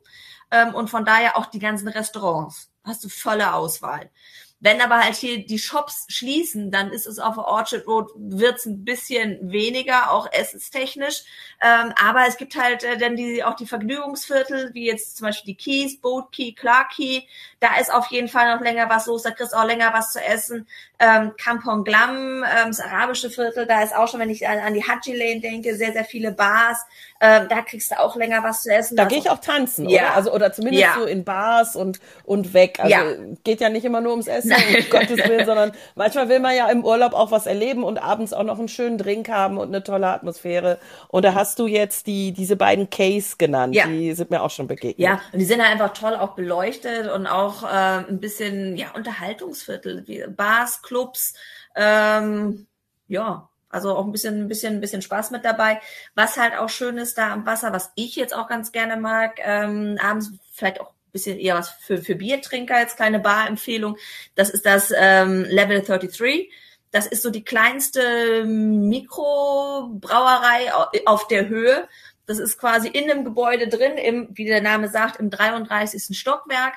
Ähm, 0.52 0.76
und 0.76 0.90
von 0.90 1.06
daher 1.06 1.38
auch 1.38 1.46
die 1.46 1.60
ganzen 1.60 1.88
Restaurants. 1.88 2.70
Hast 2.84 3.06
du 3.06 3.10
volle 3.10 3.54
Auswahl. 3.54 4.12
Wenn 4.60 4.82
aber 4.82 4.98
halt 4.98 5.16
hier 5.16 5.46
die 5.46 5.60
Shops 5.60 6.08
schließen, 6.10 6.72
dann 6.72 6.92
ist 6.92 7.06
es 7.06 7.20
auf 7.20 7.36
der 7.36 7.46
Orchard 7.46 7.86
Road, 7.86 8.10
wird's 8.16 8.66
ein 8.66 8.84
bisschen 8.84 9.52
weniger, 9.52 10.12
auch 10.12 10.28
essenstechnisch. 10.32 11.24
Ähm, 11.62 11.94
aber 11.96 12.26
es 12.28 12.38
gibt 12.38 12.56
halt 12.56 12.84
äh, 12.84 12.98
dann 12.98 13.16
die, 13.16 13.44
auch 13.44 13.54
die 13.54 13.68
Vergnügungsviertel, 13.68 14.74
wie 14.74 14.88
jetzt 14.88 15.18
zum 15.18 15.28
Beispiel 15.28 15.54
die 15.54 15.58
Keys, 15.58 16.02
Boat 16.02 16.32
Key, 16.32 16.54
Clark 16.54 16.90
Key. 16.96 17.22
Da 17.60 17.80
ist 17.80 17.92
auf 17.92 18.08
jeden 18.08 18.28
Fall 18.28 18.54
noch 18.54 18.62
länger 18.62 18.90
was 18.90 19.08
los, 19.08 19.24
da 19.24 19.32
kriegst 19.32 19.54
du 19.54 19.58
auch 19.58 19.66
länger 19.66 19.92
was 19.94 20.12
zu 20.14 20.24
essen. 20.24 20.68
Ähm, 21.00 21.34
Kampong 21.38 21.84
Glam, 21.84 22.44
ähm, 22.44 22.68
das 22.68 22.80
arabische 22.80 23.30
Viertel, 23.30 23.66
da 23.66 23.82
ist 23.84 23.96
auch 23.96 24.08
schon, 24.08 24.20
wenn 24.20 24.30
ich 24.30 24.48
an, 24.48 24.60
an 24.60 24.74
die 24.74 24.84
Haji 24.84 25.16
Lane 25.16 25.42
denke, 25.42 25.76
sehr, 25.76 25.92
sehr 25.92 26.06
viele 26.06 26.32
Bars. 26.32 26.86
Ähm, 27.20 27.48
da 27.50 27.62
kriegst 27.62 27.92
du 27.92 28.00
auch 28.00 28.16
länger 28.16 28.44
was 28.44 28.64
zu 28.64 28.72
essen. 28.72 28.96
Da 28.96 29.04
also, 29.04 29.16
gehe 29.16 29.24
ich 29.24 29.30
auch 29.30 29.40
tanzen, 29.40 29.90
ja. 29.90 30.02
oder? 30.02 30.16
Also, 30.16 30.34
oder 30.34 30.54
zumindest 30.54 30.84
ja. 30.84 30.96
so 30.98 31.06
in 31.06 31.24
Bars 31.24 31.76
und, 31.76 32.00
und 32.26 32.54
weg. 32.54 32.80
Also 32.80 32.92
ja. 32.92 33.04
geht 33.44 33.60
ja 33.60 33.70
nicht 33.70 33.86
immer 33.86 34.02
nur 34.02 34.12
ums 34.12 34.28
Essen, 34.28 34.52
um 34.54 34.90
Gottes 34.90 35.18
Willen, 35.18 35.46
sondern 35.46 35.72
manchmal 35.96 36.30
will 36.30 36.40
man 36.40 36.56
ja 36.56 36.70
im 36.70 36.86
Urlaub 36.86 37.14
auch 37.14 37.32
was 37.32 37.48
erleben 37.48 37.84
und 37.84 37.98
abends 37.98 38.34
auch 38.34 38.44
noch 38.44 38.60
einen 38.60 38.68
schönen 38.68 38.98
Drink 38.98 39.30
haben 39.30 39.58
und 39.58 39.70
eine 39.70 39.84
tolle 39.84 40.08
Atmosphäre. 40.08 40.78
Und 41.08 41.26
da 41.26 41.34
hast 41.34 41.58
du 41.60 41.66
jetzt 41.66 42.08
die, 42.08 42.34
diese 42.34 42.56
beiden 42.56 42.90
Case 42.90 43.36
genannt, 43.38 43.74
ja. 43.74 43.88
die 43.88 44.14
sind 44.14 44.30
mir 44.30 44.42
auch 44.42 44.52
schon 44.52 44.68
begegnet. 44.68 45.00
Ja, 45.00 45.22
und 45.32 45.40
die 45.40 45.46
sind 45.46 45.62
halt 45.62 45.72
einfach 45.72 45.94
toll 45.94 46.16
auch 46.16 46.36
beleuchtet 46.36 47.12
und 47.12 47.26
auch 47.28 47.47
äh, 47.64 48.06
ein 48.08 48.20
bisschen, 48.20 48.78
ja, 48.78 48.92
Unterhaltungsviertel, 48.92 50.08
wie 50.08 50.26
Bars, 50.28 50.82
Clubs, 50.82 51.34
ähm, 51.76 52.68
ja, 53.08 53.50
also 53.70 53.96
auch 53.96 54.06
ein 54.06 54.12
bisschen, 54.12 54.44
ein 54.44 54.48
bisschen, 54.48 54.76
ein 54.76 54.82
bisschen 54.82 55.02
Spaß 55.02 55.32
mit 55.32 55.46
dabei. 55.46 55.82
Was 56.16 56.38
halt 56.38 56.58
auch 56.58 56.70
schön 56.70 56.98
ist 56.98 57.18
da 57.18 57.34
am 57.34 57.46
Wasser, 57.46 57.74
was 57.74 57.92
ich 57.96 58.16
jetzt 58.16 58.36
auch 58.36 58.48
ganz 58.48 58.72
gerne 58.72 58.98
mag, 58.98 59.40
ähm, 59.44 59.98
abends 60.02 60.32
vielleicht 60.54 60.80
auch 60.80 60.94
bisschen 61.18 61.40
eher 61.40 61.56
was 61.56 61.70
für, 61.70 61.98
für 61.98 62.14
Biertrinker, 62.16 62.80
jetzt 62.80 62.98
kleine 62.98 63.20
Bar-Empfehlung. 63.20 63.98
Das 64.36 64.50
ist 64.50 64.66
das 64.66 64.92
ähm, 64.96 65.44
Level 65.46 65.82
33. 65.82 66.52
Das 66.92 67.08
ist 67.08 67.24
so 67.24 67.30
die 67.30 67.44
kleinste 67.44 68.46
Mikrobrauerei 68.46 70.74
auf 71.06 71.28
der 71.28 71.50
Höhe. 71.50 71.90
Das 72.26 72.40
ist 72.40 72.58
quasi 72.58 72.88
in 72.88 73.10
einem 73.10 73.26
Gebäude 73.26 73.68
drin, 73.68 73.98
im, 73.98 74.30
wie 74.32 74.46
der 74.46 74.62
Name 74.62 74.88
sagt, 74.90 75.20
im 75.20 75.30
33. 75.30 76.18
Stockwerk 76.18 76.76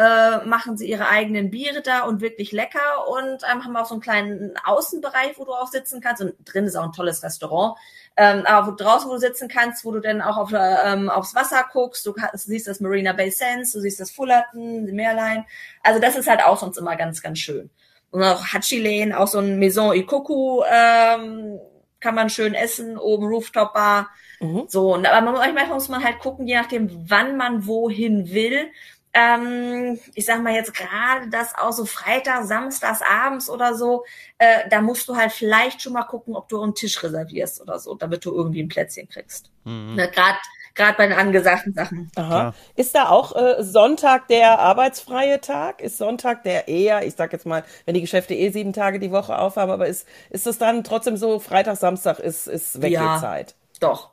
äh, 0.00 0.46
machen 0.46 0.78
sie 0.78 0.88
ihre 0.88 1.08
eigenen 1.08 1.50
Biere 1.50 1.82
da 1.82 2.04
und 2.04 2.22
wirklich 2.22 2.52
lecker 2.52 3.06
und 3.08 3.42
ähm, 3.52 3.64
haben 3.64 3.76
auch 3.76 3.84
so 3.84 3.94
einen 3.94 4.00
kleinen 4.00 4.54
Außenbereich, 4.64 5.38
wo 5.38 5.44
du 5.44 5.52
auch 5.52 5.66
sitzen 5.66 6.00
kannst 6.00 6.22
und 6.22 6.34
drin 6.46 6.64
ist 6.64 6.76
auch 6.76 6.84
ein 6.84 6.92
tolles 6.92 7.22
Restaurant. 7.22 7.76
Ähm, 8.16 8.46
aber 8.46 8.68
wo 8.68 8.70
draußen, 8.74 9.10
wo 9.10 9.14
du 9.14 9.20
sitzen 9.20 9.48
kannst, 9.48 9.84
wo 9.84 9.92
du 9.92 10.00
dann 10.00 10.22
auch 10.22 10.38
auf, 10.38 10.52
ähm, 10.54 11.10
aufs 11.10 11.34
Wasser 11.34 11.66
guckst, 11.70 12.06
du, 12.06 12.14
kannst, 12.14 12.46
du 12.46 12.50
siehst 12.50 12.66
das 12.66 12.80
Marina 12.80 13.12
Bay 13.12 13.30
Sands, 13.30 13.72
du 13.72 13.80
siehst 13.80 14.00
das 14.00 14.10
Fullerton, 14.10 14.86
die 14.86 14.92
Meerlein. 14.92 15.44
Also 15.82 16.00
das 16.00 16.16
ist 16.16 16.28
halt 16.28 16.42
auch 16.44 16.58
sonst 16.58 16.78
immer 16.78 16.96
ganz, 16.96 17.20
ganz 17.20 17.38
schön. 17.38 17.68
Und 18.10 18.22
auch 18.22 18.42
Hachi 18.54 18.80
Lane, 18.80 19.20
auch 19.20 19.28
so 19.28 19.38
ein 19.38 19.58
Maison 19.58 19.92
Ikoku, 19.92 20.62
ähm, 20.64 21.60
kann 22.00 22.14
man 22.14 22.30
schön 22.30 22.54
essen, 22.54 22.96
oben 22.96 23.26
Rooftop 23.26 23.74
Bar. 23.74 24.08
Mhm. 24.40 24.64
So, 24.66 24.94
und 24.94 25.06
aber 25.06 25.32
manchmal 25.32 25.66
muss 25.66 25.90
man 25.90 26.02
halt 26.02 26.20
gucken, 26.20 26.46
je 26.46 26.56
nachdem, 26.56 26.88
wann 27.06 27.36
man 27.36 27.66
wohin 27.66 28.32
will 28.32 28.70
ähm, 29.12 29.98
ich 30.14 30.26
sag 30.26 30.42
mal 30.42 30.54
jetzt 30.54 30.74
gerade 30.74 31.28
das 31.30 31.54
auch 31.56 31.72
so 31.72 31.84
Freitag, 31.84 32.44
Samstags 32.44 33.00
abends 33.02 33.50
oder 33.50 33.74
so, 33.74 34.04
äh, 34.38 34.68
da 34.68 34.80
musst 34.80 35.08
du 35.08 35.16
halt 35.16 35.32
vielleicht 35.32 35.82
schon 35.82 35.94
mal 35.94 36.04
gucken, 36.04 36.36
ob 36.36 36.48
du 36.48 36.62
einen 36.62 36.74
Tisch 36.74 37.02
reservierst 37.02 37.60
oder 37.60 37.78
so, 37.78 37.94
damit 37.94 38.24
du 38.24 38.34
irgendwie 38.34 38.62
ein 38.62 38.68
Plätzchen 38.68 39.08
kriegst. 39.08 39.50
Mhm. 39.64 39.96
Ne, 39.96 40.10
gerade 40.10 40.38
gerade 40.74 40.96
bei 40.96 41.06
den 41.08 41.18
angesagten 41.18 41.74
Sachen. 41.74 42.10
Aha. 42.14 42.54
Ist 42.76 42.94
da 42.94 43.08
auch 43.08 43.34
äh, 43.34 43.62
Sonntag 43.62 44.28
der 44.28 44.60
arbeitsfreie 44.60 45.40
Tag? 45.40 45.80
Ist 45.80 45.98
Sonntag 45.98 46.44
der 46.44 46.68
eher, 46.68 47.04
ich 47.04 47.16
sag 47.16 47.32
jetzt 47.32 47.46
mal, 47.46 47.64
wenn 47.84 47.94
die 47.94 48.00
Geschäfte 48.00 48.34
eh 48.34 48.50
sieben 48.50 48.72
Tage 48.72 49.00
die 49.00 49.10
Woche 49.10 49.36
aufhaben, 49.36 49.72
aber 49.72 49.88
ist, 49.88 50.06
ist 50.30 50.46
das 50.46 50.58
dann 50.58 50.84
trotzdem 50.84 51.16
so, 51.16 51.38
Freitag, 51.40 51.76
Samstag 51.76 52.18
ist, 52.20 52.46
ist 52.46 52.80
Weggehzeit? 52.80 53.50
Ja, 53.50 53.88
doch. 53.88 54.10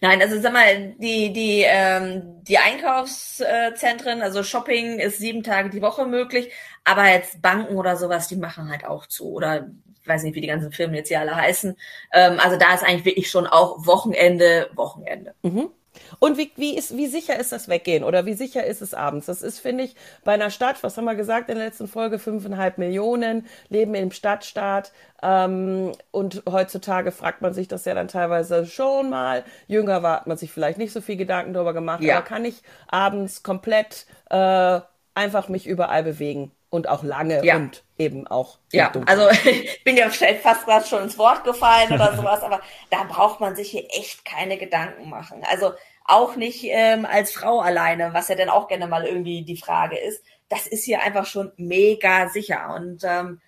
Nein, 0.00 0.20
also 0.20 0.40
sag 0.40 0.52
mal, 0.52 0.94
die, 0.98 1.32
die, 1.32 1.64
ähm, 1.66 2.42
die 2.42 2.58
Einkaufszentren, 2.58 4.22
also 4.22 4.42
Shopping 4.42 4.98
ist 4.98 5.18
sieben 5.18 5.42
Tage 5.42 5.70
die 5.70 5.82
Woche 5.82 6.06
möglich, 6.06 6.52
aber 6.84 7.08
jetzt 7.08 7.42
Banken 7.42 7.76
oder 7.76 7.96
sowas, 7.96 8.28
die 8.28 8.36
machen 8.36 8.70
halt 8.70 8.84
auch 8.84 9.06
zu. 9.06 9.32
Oder 9.32 9.68
ich 10.02 10.08
weiß 10.08 10.22
nicht, 10.22 10.34
wie 10.34 10.40
die 10.40 10.46
ganzen 10.46 10.72
Firmen 10.72 10.96
jetzt 10.96 11.08
hier 11.08 11.20
alle 11.20 11.36
heißen. 11.36 11.76
Ähm, 12.12 12.40
also 12.40 12.56
da 12.56 12.74
ist 12.74 12.84
eigentlich 12.84 13.04
wirklich 13.04 13.30
schon 13.30 13.46
auch 13.46 13.86
Wochenende, 13.86 14.70
Wochenende. 14.74 15.34
Mhm. 15.42 15.70
Und 16.18 16.38
wie, 16.38 16.50
wie, 16.56 16.76
ist, 16.76 16.96
wie 16.96 17.06
sicher 17.06 17.38
ist 17.38 17.52
das 17.52 17.68
Weggehen 17.68 18.04
oder 18.04 18.26
wie 18.26 18.34
sicher 18.34 18.64
ist 18.64 18.82
es 18.82 18.94
abends? 18.94 19.26
Das 19.26 19.42
ist, 19.42 19.58
finde 19.58 19.84
ich, 19.84 19.96
bei 20.24 20.32
einer 20.32 20.50
Stadt, 20.50 20.82
was 20.82 20.96
haben 20.96 21.04
wir 21.04 21.14
gesagt 21.14 21.48
in 21.48 21.56
der 21.56 21.66
letzten 21.66 21.88
Folge, 21.88 22.18
fünfeinhalb 22.18 22.78
Millionen 22.78 23.46
leben 23.68 23.94
im 23.94 24.10
Stadtstaat. 24.10 24.92
Ähm, 25.22 25.92
und 26.10 26.42
heutzutage 26.48 27.12
fragt 27.12 27.42
man 27.42 27.54
sich 27.54 27.68
das 27.68 27.84
ja 27.84 27.94
dann 27.94 28.08
teilweise 28.08 28.66
schon 28.66 29.10
mal. 29.10 29.44
Jünger 29.66 30.02
war, 30.02 30.16
hat 30.16 30.26
man 30.26 30.36
sich 30.36 30.52
vielleicht 30.52 30.78
nicht 30.78 30.92
so 30.92 31.00
viel 31.00 31.16
Gedanken 31.16 31.52
darüber 31.52 31.74
gemacht. 31.74 32.02
Ja. 32.02 32.16
Aber 32.18 32.24
kann 32.24 32.44
ich 32.44 32.62
abends 32.88 33.42
komplett 33.42 34.06
äh, 34.30 34.80
einfach 35.14 35.48
mich 35.48 35.66
überall 35.66 36.04
bewegen? 36.04 36.52
Und 36.70 36.88
auch 36.88 37.02
lange 37.02 37.44
ja. 37.44 37.56
und 37.56 37.84
eben 37.96 38.26
auch. 38.26 38.58
Ja, 38.72 38.92
also 39.06 39.28
ich 39.44 39.82
bin 39.84 39.96
ja 39.96 40.08
fast 40.10 40.66
gerade 40.66 40.86
schon 40.86 41.02
ins 41.02 41.18
Wort 41.18 41.44
gefallen 41.44 41.92
oder 41.92 42.14
sowas, 42.16 42.42
aber 42.42 42.60
da 42.90 43.04
braucht 43.04 43.40
man 43.40 43.56
sich 43.56 43.70
hier 43.70 43.86
echt 43.90 44.24
keine 44.24 44.58
Gedanken 44.58 45.08
machen. 45.08 45.42
Also 45.48 45.72
auch 46.04 46.36
nicht 46.36 46.64
ähm, 46.64 47.06
als 47.06 47.32
Frau 47.32 47.60
alleine, 47.60 48.14
was 48.14 48.28
ja 48.28 48.34
dann 48.34 48.48
auch 48.48 48.68
gerne 48.68 48.86
mal 48.86 49.04
irgendwie 49.04 49.42
die 49.42 49.56
Frage 49.56 49.98
ist. 49.98 50.22
Das 50.48 50.66
ist 50.66 50.84
hier 50.84 51.02
einfach 51.02 51.26
schon 51.26 51.52
mega 51.56 52.28
sicher. 52.28 52.74
Und 52.74 53.02
ähm, 53.04 53.40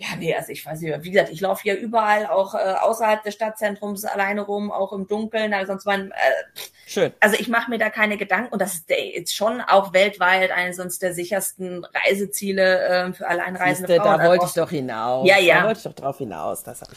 ja, 0.00 0.06
nee, 0.16 0.32
also 0.32 0.52
ich 0.52 0.64
weiß 0.64 0.80
nicht, 0.80 1.02
wie 1.02 1.10
gesagt, 1.10 1.30
ich 1.32 1.40
laufe 1.40 1.62
hier 1.62 1.76
überall, 1.76 2.26
auch 2.26 2.54
äh, 2.54 2.58
außerhalb 2.58 3.24
des 3.24 3.34
Stadtzentrums 3.34 4.04
alleine 4.04 4.42
rum, 4.42 4.70
auch 4.70 4.92
im 4.92 5.08
Dunkeln, 5.08 5.52
also 5.52 5.72
sonst 5.72 5.86
man, 5.86 6.12
äh, 6.12 6.60
Schön. 6.86 7.12
Also 7.18 7.36
ich 7.38 7.48
mache 7.48 7.68
mir 7.68 7.78
da 7.78 7.90
keine 7.90 8.16
Gedanken 8.16 8.52
und 8.52 8.62
das 8.62 8.74
ist 8.74 8.88
jetzt 8.88 9.34
schon 9.34 9.60
auch 9.60 9.92
weltweit 9.92 10.52
eines 10.52 10.76
sonst 10.76 11.02
der 11.02 11.12
sichersten 11.12 11.84
Reiseziele 11.84 13.08
äh, 13.08 13.12
für 13.12 13.26
alleinreisende 13.26 13.88
Siehste, 13.88 14.02
Frauen. 14.02 14.20
Da 14.20 14.26
wollte 14.26 14.46
ich 14.46 14.52
doch 14.52 14.70
hinaus. 14.70 15.28
Ja, 15.28 15.38
ja. 15.38 15.62
Da 15.62 15.66
wollte 15.66 15.78
ich 15.78 15.84
doch 15.84 15.94
drauf 15.94 16.18
hinaus, 16.18 16.62
das 16.62 16.80
habe 16.80 16.92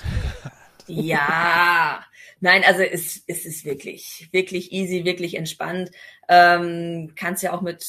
ich 0.87 0.95
Ja, 0.95 2.05
nein, 2.39 2.63
also 2.65 2.83
es, 2.83 3.23
es 3.25 3.45
ist 3.45 3.65
wirklich, 3.65 4.29
wirklich 4.31 4.71
easy, 4.71 5.05
wirklich 5.05 5.35
entspannt. 5.35 5.89
Ähm, 6.29 7.13
kannst 7.15 7.41
ja 7.41 7.51
auch 7.51 7.61
mit 7.61 7.83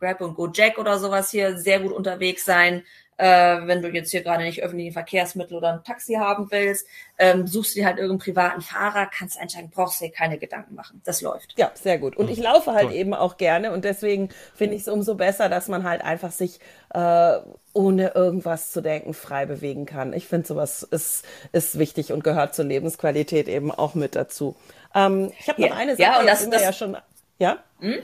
Grab 0.00 0.20
und 0.20 0.34
Go 0.34 0.50
Jack 0.52 0.78
oder 0.78 0.98
sowas 0.98 1.30
hier 1.30 1.58
sehr 1.58 1.80
gut 1.80 1.92
unterwegs 1.92 2.44
sein. 2.44 2.82
Äh, 3.22 3.68
wenn 3.68 3.82
du 3.82 3.88
jetzt 3.88 4.10
hier 4.10 4.22
gerade 4.22 4.42
nicht 4.42 4.64
öffentliche 4.64 4.90
Verkehrsmittel 4.90 5.56
oder 5.56 5.74
ein 5.74 5.84
Taxi 5.84 6.14
haben 6.14 6.50
willst, 6.50 6.88
ähm, 7.18 7.46
suchst 7.46 7.76
du 7.76 7.78
dir 7.78 7.86
halt 7.86 7.98
irgendeinen 7.98 8.18
privaten 8.18 8.62
Fahrer, 8.62 9.06
kannst 9.06 9.38
einsteigen, 9.38 9.70
brauchst 9.70 10.00
dir 10.00 10.10
keine 10.10 10.38
Gedanken 10.38 10.74
machen. 10.74 11.00
Das 11.04 11.20
läuft. 11.20 11.54
Ja, 11.56 11.70
sehr 11.74 11.98
gut. 11.98 12.16
Und 12.16 12.28
ich 12.28 12.38
laufe 12.40 12.72
halt 12.72 12.88
Toll. 12.88 12.96
eben 12.96 13.14
auch 13.14 13.36
gerne 13.36 13.70
und 13.70 13.84
deswegen 13.84 14.30
finde 14.56 14.74
ich 14.74 14.82
es 14.82 14.88
umso 14.88 15.14
besser, 15.14 15.48
dass 15.48 15.68
man 15.68 15.84
halt 15.84 16.02
einfach 16.02 16.32
sich 16.32 16.58
äh, 16.92 17.38
ohne 17.72 18.08
irgendwas 18.08 18.72
zu 18.72 18.80
denken 18.80 19.14
frei 19.14 19.46
bewegen 19.46 19.86
kann. 19.86 20.14
Ich 20.14 20.26
finde 20.26 20.48
sowas 20.48 20.82
ist, 20.82 21.24
ist 21.52 21.78
wichtig 21.78 22.12
und 22.12 22.24
gehört 22.24 22.56
zur 22.56 22.64
Lebensqualität 22.64 23.46
eben 23.46 23.70
auch 23.70 23.94
mit 23.94 24.16
dazu. 24.16 24.56
Ähm, 24.96 25.30
ich 25.38 25.48
habe 25.48 25.60
noch 25.60 25.68
ja, 25.68 25.76
eine 25.76 25.92
Sache, 25.92 26.02
ja, 26.02 26.18
und 26.18 26.26
das, 26.26 26.50
das 26.50 26.62
ja 26.62 26.72
schon. 26.72 26.96
Ja? 27.38 27.58
Hm? 27.78 28.00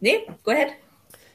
Nee, 0.00 0.26
go 0.44 0.50
ahead. 0.50 0.68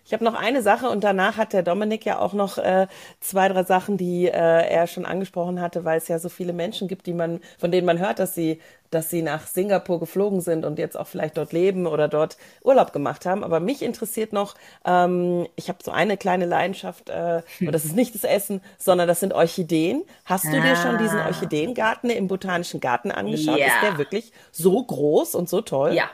Ich 0.05 0.11
habe 0.11 0.23
noch 0.25 0.35
eine 0.35 0.61
Sache 0.61 0.89
und 0.89 1.03
danach 1.03 1.37
hat 1.37 1.53
der 1.53 1.63
Dominik 1.63 2.05
ja 2.05 2.19
auch 2.19 2.33
noch 2.33 2.57
äh, 2.57 2.87
zwei, 3.21 3.47
drei 3.47 3.63
Sachen, 3.63 3.95
die 3.95 4.25
äh, 4.25 4.31
er 4.31 4.87
schon 4.87 5.05
angesprochen 5.05 5.61
hatte, 5.61 5.85
weil 5.85 5.97
es 5.97 6.09
ja 6.09 6.19
so 6.19 6.27
viele 6.27 6.51
Menschen 6.51 6.89
gibt, 6.89 7.07
die 7.07 7.13
man, 7.13 7.39
von 7.57 7.71
denen 7.71 7.85
man 7.85 7.99
hört, 7.99 8.19
dass 8.19 8.35
sie, 8.35 8.59
dass 8.91 9.09
sie 9.09 9.21
nach 9.21 9.47
Singapur 9.47 10.01
geflogen 10.01 10.41
sind 10.41 10.65
und 10.65 10.77
jetzt 10.77 10.97
auch 10.99 11.07
vielleicht 11.07 11.37
dort 11.37 11.53
leben 11.53 11.87
oder 11.87 12.09
dort 12.09 12.37
Urlaub 12.63 12.91
gemacht 12.91 13.25
haben. 13.25 13.45
Aber 13.45 13.61
mich 13.61 13.81
interessiert 13.81 14.33
noch, 14.33 14.55
ähm, 14.85 15.47
ich 15.55 15.69
habe 15.69 15.79
so 15.81 15.91
eine 15.91 16.17
kleine 16.17 16.47
Leidenschaft, 16.47 17.09
äh, 17.09 17.41
und 17.61 17.71
das 17.71 17.85
ist 17.85 17.95
nicht 17.95 18.13
das 18.13 18.25
Essen, 18.25 18.61
sondern 18.77 19.07
das 19.07 19.21
sind 19.21 19.33
Orchideen. 19.33 20.03
Hast 20.25 20.43
du 20.43 20.57
ah. 20.57 20.61
dir 20.61 20.75
schon 20.75 20.97
diesen 20.97 21.19
ah. 21.19 21.27
Orchideengarten 21.27 22.09
im 22.09 22.27
Botanischen 22.27 22.81
Garten 22.81 23.09
angeschaut? 23.09 23.57
Ja. 23.57 23.67
Ist 23.67 23.81
der 23.81 23.97
wirklich 23.97 24.33
so 24.51 24.83
groß 24.83 25.33
und 25.35 25.47
so 25.47 25.61
toll? 25.61 25.93
Ja, 25.93 26.09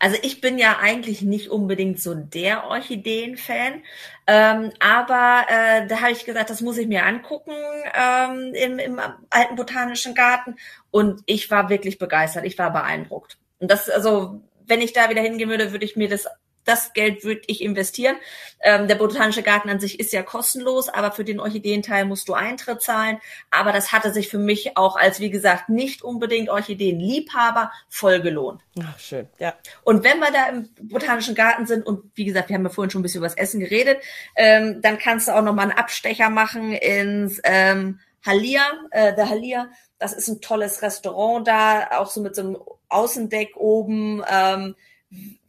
also 0.00 0.16
ich 0.22 0.40
bin 0.40 0.58
ja 0.58 0.78
eigentlich 0.80 1.20
nicht 1.22 1.50
unbedingt 1.50 2.00
so 2.00 2.14
der 2.14 2.64
Orchideen-Fan, 2.64 3.82
ähm, 4.26 4.72
aber 4.80 5.44
äh, 5.48 5.86
da 5.86 6.00
habe 6.00 6.12
ich 6.12 6.24
gesagt, 6.24 6.48
das 6.48 6.62
muss 6.62 6.78
ich 6.78 6.88
mir 6.88 7.04
angucken 7.04 7.52
ähm, 7.94 8.54
im, 8.54 8.78
im 8.78 9.00
alten 9.28 9.56
botanischen 9.56 10.14
Garten 10.14 10.56
und 10.90 11.20
ich 11.26 11.50
war 11.50 11.68
wirklich 11.68 11.98
begeistert, 11.98 12.46
ich 12.46 12.58
war 12.58 12.72
beeindruckt. 12.72 13.38
Und 13.58 13.70
das, 13.70 13.90
also 13.90 14.40
wenn 14.66 14.80
ich 14.80 14.94
da 14.94 15.10
wieder 15.10 15.20
hingehen 15.20 15.50
würde, 15.50 15.72
würde 15.72 15.84
ich 15.84 15.96
mir 15.96 16.08
das 16.08 16.26
das 16.64 16.92
Geld 16.92 17.24
würde 17.24 17.42
ich 17.46 17.62
investieren. 17.62 18.16
Ähm, 18.60 18.88
der 18.88 18.96
botanische 18.96 19.42
Garten 19.42 19.70
an 19.70 19.80
sich 19.80 19.98
ist 19.98 20.12
ja 20.12 20.22
kostenlos, 20.22 20.88
aber 20.88 21.12
für 21.12 21.24
den 21.24 21.40
Orchideenteil 21.40 22.04
musst 22.04 22.28
du 22.28 22.34
Eintritt 22.34 22.82
zahlen. 22.82 23.18
Aber 23.50 23.72
das 23.72 23.92
hatte 23.92 24.12
sich 24.12 24.28
für 24.28 24.38
mich 24.38 24.76
auch 24.76 24.96
als, 24.96 25.20
wie 25.20 25.30
gesagt, 25.30 25.68
nicht 25.68 26.02
unbedingt 26.02 26.48
Orchideenliebhaber 26.48 27.72
voll 27.88 28.20
gelohnt. 28.20 28.62
Ach, 28.82 28.98
schön, 28.98 29.28
ja. 29.38 29.54
Und 29.82 30.04
wenn 30.04 30.18
wir 30.18 30.30
da 30.30 30.48
im 30.48 30.68
botanischen 30.82 31.34
Garten 31.34 31.66
sind 31.66 31.86
und 31.86 32.10
wie 32.14 32.24
gesagt, 32.24 32.48
wir 32.48 32.56
haben 32.56 32.64
ja 32.64 32.70
vorhin 32.70 32.90
schon 32.90 33.00
ein 33.00 33.02
bisschen 33.02 33.20
über 33.20 33.28
das 33.28 33.36
Essen 33.36 33.60
geredet, 33.60 33.98
ähm, 34.36 34.80
dann 34.82 34.98
kannst 34.98 35.28
du 35.28 35.32
auch 35.32 35.42
noch 35.42 35.54
mal 35.54 35.62
einen 35.62 35.72
Abstecher 35.72 36.30
machen 36.30 36.72
ins 36.72 37.40
ähm, 37.44 38.00
Halia, 38.24 38.62
äh, 38.90 39.14
der 39.14 39.28
Halia. 39.28 39.70
Das 39.98 40.12
ist 40.12 40.28
ein 40.28 40.40
tolles 40.40 40.82
Restaurant 40.82 41.46
da, 41.46 41.98
auch 41.98 42.10
so 42.10 42.20
mit 42.20 42.34
so 42.34 42.42
einem 42.42 42.58
Außendeck 42.88 43.56
oben. 43.56 44.22
Ähm, 44.30 44.74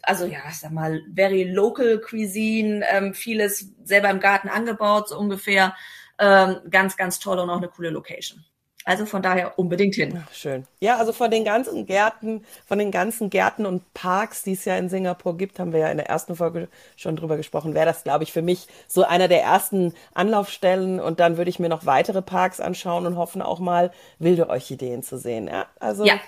also 0.01 0.25
ja, 0.25 0.39
ich 0.49 0.59
sag 0.59 0.71
mal, 0.71 1.01
very 1.13 1.43
local 1.43 1.99
cuisine, 1.99 2.83
ähm, 2.91 3.13
vieles 3.13 3.69
selber 3.83 4.09
im 4.09 4.19
Garten 4.19 4.49
angebaut, 4.49 5.09
so 5.09 5.17
ungefähr. 5.17 5.75
Ähm, 6.19 6.57
ganz, 6.69 6.97
ganz 6.97 7.19
toll 7.19 7.39
und 7.39 7.49
auch 7.49 7.57
eine 7.57 7.67
coole 7.67 7.89
Location. 7.89 8.43
Also 8.83 9.05
von 9.05 9.21
daher 9.21 9.59
unbedingt 9.59 9.93
hin. 9.93 10.23
Ach, 10.25 10.33
schön. 10.33 10.65
Ja, 10.79 10.97
also 10.97 11.13
von 11.13 11.29
den 11.29 11.45
ganzen 11.45 11.85
Gärten, 11.85 12.43
von 12.65 12.79
den 12.79 12.89
ganzen 12.89 13.29
Gärten 13.29 13.67
und 13.67 13.93
Parks, 13.93 14.41
die 14.41 14.53
es 14.53 14.65
ja 14.65 14.75
in 14.75 14.89
Singapur 14.89 15.37
gibt, 15.37 15.59
haben 15.59 15.71
wir 15.71 15.81
ja 15.81 15.91
in 15.91 15.97
der 15.97 16.09
ersten 16.09 16.35
Folge 16.35 16.67
schon 16.95 17.15
drüber 17.15 17.37
gesprochen, 17.37 17.75
wäre 17.75 17.85
das, 17.85 18.03
glaube 18.03 18.23
ich, 18.23 18.31
für 18.31 18.41
mich 18.41 18.67
so 18.87 19.03
einer 19.03 19.27
der 19.27 19.43
ersten 19.43 19.93
Anlaufstellen. 20.15 20.99
Und 20.99 21.19
dann 21.19 21.37
würde 21.37 21.49
ich 21.49 21.59
mir 21.59 21.69
noch 21.69 21.85
weitere 21.85 22.23
Parks 22.23 22.59
anschauen 22.59 23.05
und 23.05 23.17
hoffen 23.17 23.43
auch 23.43 23.59
mal 23.59 23.91
wilde 24.17 24.49
Orchideen 24.49 25.03
zu 25.03 25.19
sehen. 25.19 25.47
Ja, 25.47 25.67
also 25.79 26.03
ja 26.03 26.19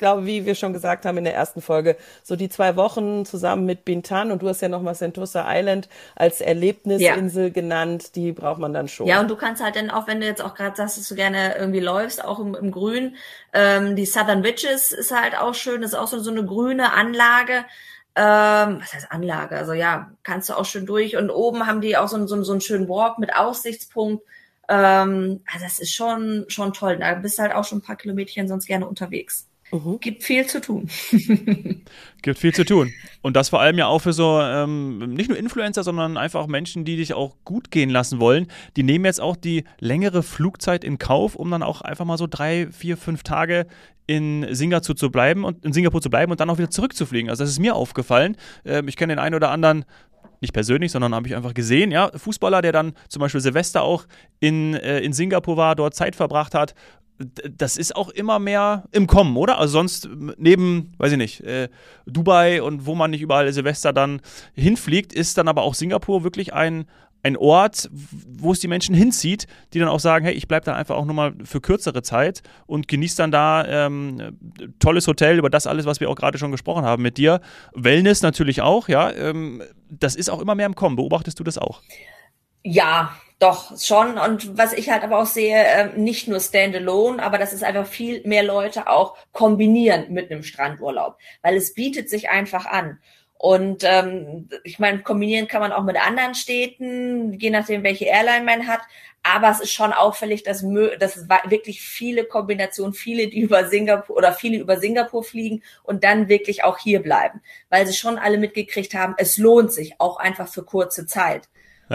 glaube, 0.00 0.26
wie 0.26 0.44
wir 0.44 0.56
schon 0.56 0.72
gesagt 0.72 1.06
haben 1.06 1.16
in 1.18 1.22
der 1.22 1.36
ersten 1.36 1.62
Folge, 1.62 1.96
so 2.24 2.34
die 2.34 2.48
zwei 2.48 2.74
Wochen 2.74 3.24
zusammen 3.24 3.66
mit 3.66 3.84
Bintan 3.84 4.32
und 4.32 4.42
du 4.42 4.48
hast 4.48 4.60
ja 4.60 4.68
nochmal 4.68 4.96
Sentosa 4.96 5.46
Island 5.46 5.88
als 6.16 6.40
Erlebnisinsel 6.40 7.44
ja. 7.44 7.50
genannt, 7.50 8.16
die 8.16 8.32
braucht 8.32 8.58
man 8.58 8.72
dann 8.72 8.88
schon. 8.88 9.06
Ja, 9.06 9.20
und 9.20 9.30
du 9.30 9.36
kannst 9.36 9.62
halt 9.62 9.76
dann 9.76 9.90
auch, 9.90 10.08
wenn 10.08 10.20
du 10.20 10.26
jetzt 10.26 10.42
auch 10.42 10.54
gerade 10.54 10.74
sagst, 10.74 10.98
dass 10.98 11.08
du 11.08 11.14
gerne 11.14 11.56
irgendwie 11.56 11.78
läufst, 11.78 12.24
auch 12.24 12.40
im, 12.40 12.56
im 12.56 12.72
Grün, 12.72 13.14
ähm, 13.52 13.94
die 13.94 14.06
Southern 14.06 14.42
Witches 14.42 14.90
ist 14.90 15.12
halt 15.14 15.38
auch 15.38 15.54
schön, 15.54 15.82
das 15.82 15.92
ist 15.92 15.98
auch 15.98 16.08
so, 16.08 16.18
so 16.18 16.32
eine 16.32 16.44
grüne 16.44 16.92
Anlage, 16.92 17.64
Ähm, 18.16 18.80
was 18.80 18.92
heißt 18.92 19.12
Anlage? 19.12 19.56
Also 19.56 19.72
ja, 19.72 20.10
kannst 20.24 20.48
du 20.48 20.54
auch 20.54 20.64
schön 20.64 20.84
durch. 20.84 21.16
Und 21.16 21.30
oben 21.30 21.66
haben 21.66 21.80
die 21.80 21.96
auch 21.96 22.08
so, 22.08 22.26
so, 22.26 22.42
so 22.42 22.52
einen 22.52 22.60
schönen 22.60 22.88
Walk 22.88 23.18
mit 23.18 23.36
Aussichtspunkt. 23.36 24.24
Ähm, 24.68 25.42
also 25.46 25.64
das 25.64 25.78
ist 25.78 25.92
schon, 25.94 26.44
schon 26.48 26.72
toll. 26.72 26.98
Da 26.98 27.14
bist 27.14 27.38
du 27.38 27.42
halt 27.42 27.54
auch 27.54 27.64
schon 27.64 27.78
ein 27.78 27.82
paar 27.82 27.96
Kilometerchen 27.96 28.48
sonst 28.48 28.66
gerne 28.66 28.86
unterwegs. 28.86 29.46
Mhm. 29.72 29.98
Gibt 30.00 30.22
viel 30.22 30.46
zu 30.46 30.60
tun. 30.60 30.88
Gibt 32.22 32.38
viel 32.38 32.52
zu 32.52 32.64
tun. 32.64 32.92
Und 33.22 33.36
das 33.36 33.50
vor 33.50 33.60
allem 33.60 33.78
ja 33.78 33.86
auch 33.86 34.00
für 34.00 34.12
so, 34.12 34.40
ähm, 34.40 35.14
nicht 35.14 35.28
nur 35.28 35.38
Influencer, 35.38 35.84
sondern 35.84 36.16
einfach 36.16 36.46
Menschen, 36.46 36.84
die 36.84 36.96
dich 36.96 37.14
auch 37.14 37.36
gut 37.44 37.70
gehen 37.70 37.90
lassen 37.90 38.20
wollen. 38.20 38.48
Die 38.76 38.82
nehmen 38.82 39.04
jetzt 39.04 39.20
auch 39.20 39.36
die 39.36 39.64
längere 39.78 40.22
Flugzeit 40.22 40.84
in 40.84 40.98
Kauf, 40.98 41.36
um 41.36 41.50
dann 41.50 41.62
auch 41.62 41.82
einfach 41.82 42.04
mal 42.04 42.18
so 42.18 42.26
drei, 42.28 42.68
vier, 42.70 42.96
fünf 42.96 43.22
Tage 43.22 43.66
in 44.06 44.46
Singapur 44.50 44.96
zu 44.96 45.10
bleiben 45.10 45.44
und 45.44 45.64
in 45.64 45.72
Singapur 45.72 46.02
zu 46.02 46.10
bleiben 46.10 46.32
und 46.32 46.40
dann 46.40 46.50
auch 46.50 46.58
wieder 46.58 46.70
zurückzufliegen. 46.70 47.30
Also 47.30 47.44
das 47.44 47.50
ist 47.50 47.60
mir 47.60 47.76
aufgefallen. 47.76 48.36
Ähm, 48.64 48.88
ich 48.88 48.96
kenne 48.96 49.14
den 49.14 49.20
einen 49.20 49.36
oder 49.36 49.50
anderen 49.50 49.84
nicht 50.40 50.54
persönlich, 50.54 50.90
sondern 50.90 51.14
habe 51.14 51.28
ich 51.28 51.36
einfach 51.36 51.52
gesehen, 51.52 51.90
ja, 51.90 52.10
Fußballer, 52.16 52.62
der 52.62 52.72
dann 52.72 52.94
zum 53.08 53.20
Beispiel 53.20 53.42
Silvester 53.42 53.82
auch 53.82 54.06
in, 54.40 54.74
äh, 54.74 55.00
in 55.00 55.12
Singapur 55.12 55.56
war, 55.56 55.76
dort 55.76 55.94
Zeit 55.94 56.16
verbracht 56.16 56.54
hat 56.54 56.74
das 57.20 57.76
ist 57.76 57.94
auch 57.94 58.08
immer 58.08 58.38
mehr 58.38 58.84
im 58.92 59.06
Kommen, 59.06 59.36
oder? 59.36 59.58
Also 59.58 59.72
sonst 59.72 60.08
neben, 60.38 60.92
weiß 60.98 61.12
ich 61.12 61.18
nicht, 61.18 61.40
äh, 61.40 61.68
Dubai 62.06 62.62
und 62.62 62.86
wo 62.86 62.94
man 62.94 63.10
nicht 63.10 63.20
überall 63.20 63.52
Silvester 63.52 63.92
dann 63.92 64.20
hinfliegt, 64.54 65.12
ist 65.12 65.36
dann 65.36 65.48
aber 65.48 65.62
auch 65.62 65.74
Singapur 65.74 66.24
wirklich 66.24 66.54
ein, 66.54 66.86
ein 67.22 67.36
Ort, 67.36 67.90
wo 67.92 68.52
es 68.52 68.60
die 68.60 68.68
Menschen 68.68 68.94
hinzieht, 68.94 69.46
die 69.74 69.78
dann 69.78 69.88
auch 69.88 70.00
sagen, 70.00 70.24
hey, 70.24 70.34
ich 70.34 70.48
bleibe 70.48 70.64
dann 70.64 70.76
einfach 70.76 70.96
auch 70.96 71.04
nochmal 71.04 71.34
für 71.44 71.60
kürzere 71.60 72.02
Zeit 72.02 72.42
und 72.66 72.88
genieße 72.88 73.18
dann 73.18 73.30
da 73.30 73.86
ähm, 73.86 74.38
tolles 74.78 75.06
Hotel 75.06 75.38
über 75.38 75.50
das 75.50 75.66
alles, 75.66 75.84
was 75.84 76.00
wir 76.00 76.08
auch 76.08 76.16
gerade 76.16 76.38
schon 76.38 76.50
gesprochen 76.50 76.84
haben 76.84 77.02
mit 77.02 77.18
dir. 77.18 77.40
Wellness 77.74 78.22
natürlich 78.22 78.62
auch, 78.62 78.88
ja. 78.88 79.12
Ähm, 79.12 79.62
das 79.90 80.16
ist 80.16 80.30
auch 80.30 80.40
immer 80.40 80.54
mehr 80.54 80.66
im 80.66 80.74
Kommen. 80.74 80.96
Beobachtest 80.96 81.38
du 81.38 81.44
das 81.44 81.58
auch? 81.58 81.82
Ja, 82.62 83.10
doch, 83.40 83.80
schon. 83.80 84.18
Und 84.18 84.58
was 84.58 84.74
ich 84.74 84.90
halt 84.90 85.02
aber 85.02 85.18
auch 85.18 85.26
sehe, 85.26 85.56
äh, 85.56 85.98
nicht 85.98 86.28
nur 86.28 86.40
Standalone, 86.40 87.22
aber 87.22 87.38
dass 87.38 87.54
es 87.54 87.62
einfach 87.62 87.86
viel 87.86 88.22
mehr 88.26 88.42
Leute 88.42 88.86
auch 88.86 89.16
kombinieren 89.32 90.12
mit 90.12 90.30
einem 90.30 90.42
Strandurlaub, 90.42 91.16
weil 91.40 91.56
es 91.56 91.72
bietet 91.72 92.10
sich 92.10 92.28
einfach 92.28 92.66
an. 92.66 92.98
Und 93.38 93.82
ähm, 93.84 94.50
ich 94.64 94.78
meine, 94.78 94.98
kombinieren 95.02 95.48
kann 95.48 95.62
man 95.62 95.72
auch 95.72 95.82
mit 95.84 95.96
anderen 95.96 96.34
Städten, 96.34 97.32
je 97.40 97.48
nachdem, 97.48 97.82
welche 97.82 98.04
Airline 98.04 98.44
man 98.44 98.66
hat. 98.66 98.82
Aber 99.22 99.48
es 99.50 99.60
ist 99.60 99.72
schon 99.72 99.94
auffällig, 99.94 100.42
dass, 100.42 100.62
dass 100.98 101.26
wirklich 101.46 101.80
viele 101.80 102.24
Kombinationen, 102.24 102.92
viele, 102.92 103.28
die 103.28 103.40
über 103.40 103.68
Singapur 103.68 104.16
oder 104.16 104.34
viele 104.34 104.58
über 104.58 104.78
Singapur 104.78 105.24
fliegen 105.24 105.62
und 105.82 106.04
dann 106.04 106.28
wirklich 106.28 106.64
auch 106.64 106.76
hier 106.76 107.00
bleiben, 107.02 107.40
weil 107.70 107.86
sie 107.86 107.94
schon 107.94 108.18
alle 108.18 108.36
mitgekriegt 108.36 108.92
haben, 108.92 109.14
es 109.16 109.38
lohnt 109.38 109.72
sich 109.72 109.94
auch 109.98 110.18
einfach 110.18 110.48
für 110.48 110.62
kurze 110.62 111.06
Zeit. 111.06 111.48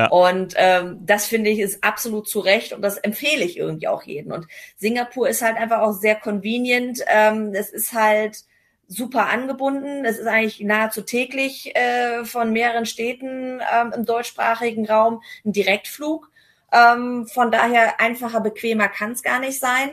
Und 0.09 0.53
ähm, 0.57 0.99
das 1.05 1.25
finde 1.25 1.49
ich 1.49 1.59
ist 1.59 1.83
absolut 1.83 2.27
zu 2.27 2.39
Recht 2.39 2.73
und 2.73 2.81
das 2.81 2.97
empfehle 2.97 3.45
ich 3.45 3.57
irgendwie 3.57 3.87
auch 3.87 4.03
jedem. 4.03 4.33
Und 4.33 4.47
Singapur 4.77 5.29
ist 5.29 5.41
halt 5.41 5.57
einfach 5.57 5.79
auch 5.79 5.93
sehr 5.93 6.15
convenient. 6.15 6.99
Ähm, 7.07 7.53
es 7.53 7.69
ist 7.69 7.93
halt 7.93 8.43
super 8.87 9.29
angebunden. 9.29 10.05
Es 10.05 10.19
ist 10.19 10.27
eigentlich 10.27 10.59
nahezu 10.59 11.01
täglich 11.01 11.75
äh, 11.75 12.25
von 12.25 12.51
mehreren 12.51 12.85
Städten 12.85 13.61
ähm, 13.73 13.93
im 13.95 14.05
deutschsprachigen 14.05 14.85
Raum 14.85 15.23
ein 15.45 15.53
Direktflug. 15.53 16.29
Ähm, 16.71 17.25
von 17.27 17.51
daher 17.51 17.99
einfacher, 18.01 18.41
bequemer 18.41 18.89
kann 18.89 19.13
es 19.13 19.23
gar 19.23 19.39
nicht 19.39 19.59
sein 19.59 19.91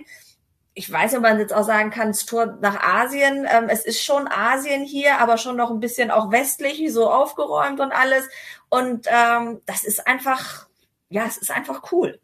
ich 0.74 0.90
weiß 0.90 1.12
nicht, 1.12 1.18
ob 1.18 1.22
man 1.22 1.38
jetzt 1.38 1.52
auch 1.52 1.64
sagen 1.64 1.90
kann, 1.90 2.08
das 2.08 2.24
Tour 2.24 2.58
nach 2.60 2.82
Asien. 2.82 3.46
Ähm, 3.50 3.68
es 3.68 3.84
ist 3.84 4.02
schon 4.02 4.26
Asien 4.28 4.84
hier, 4.84 5.18
aber 5.18 5.36
schon 5.36 5.56
noch 5.56 5.70
ein 5.70 5.80
bisschen 5.80 6.10
auch 6.10 6.30
westlich, 6.30 6.92
so 6.92 7.10
aufgeräumt 7.10 7.80
und 7.80 7.92
alles. 7.92 8.28
Und 8.70 9.06
ähm, 9.08 9.60
das 9.66 9.84
ist 9.84 10.06
einfach, 10.06 10.66
ja, 11.10 11.26
es 11.26 11.36
ist 11.36 11.50
einfach 11.50 11.92
cool. 11.92 12.18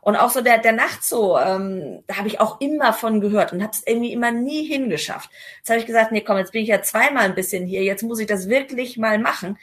Und 0.00 0.16
auch 0.16 0.30
so 0.30 0.40
der, 0.40 0.58
der 0.58 0.72
Nachtzoo, 0.72 1.38
ähm, 1.38 2.02
da 2.06 2.16
habe 2.16 2.28
ich 2.28 2.40
auch 2.40 2.60
immer 2.60 2.92
von 2.92 3.20
gehört 3.20 3.52
und 3.52 3.62
habe 3.62 3.72
es 3.72 3.86
irgendwie 3.86 4.12
immer 4.12 4.32
nie 4.32 4.64
hingeschafft. 4.64 5.30
Jetzt 5.58 5.70
habe 5.70 5.80
ich 5.80 5.86
gesagt, 5.86 6.12
nee, 6.12 6.22
komm, 6.22 6.38
jetzt 6.38 6.52
bin 6.52 6.62
ich 6.62 6.68
ja 6.68 6.82
zweimal 6.82 7.24
ein 7.24 7.34
bisschen 7.34 7.66
hier, 7.66 7.82
jetzt 7.82 8.02
muss 8.02 8.18
ich 8.18 8.26
das 8.26 8.48
wirklich 8.48 8.98
mal 8.98 9.18
machen. 9.18 9.58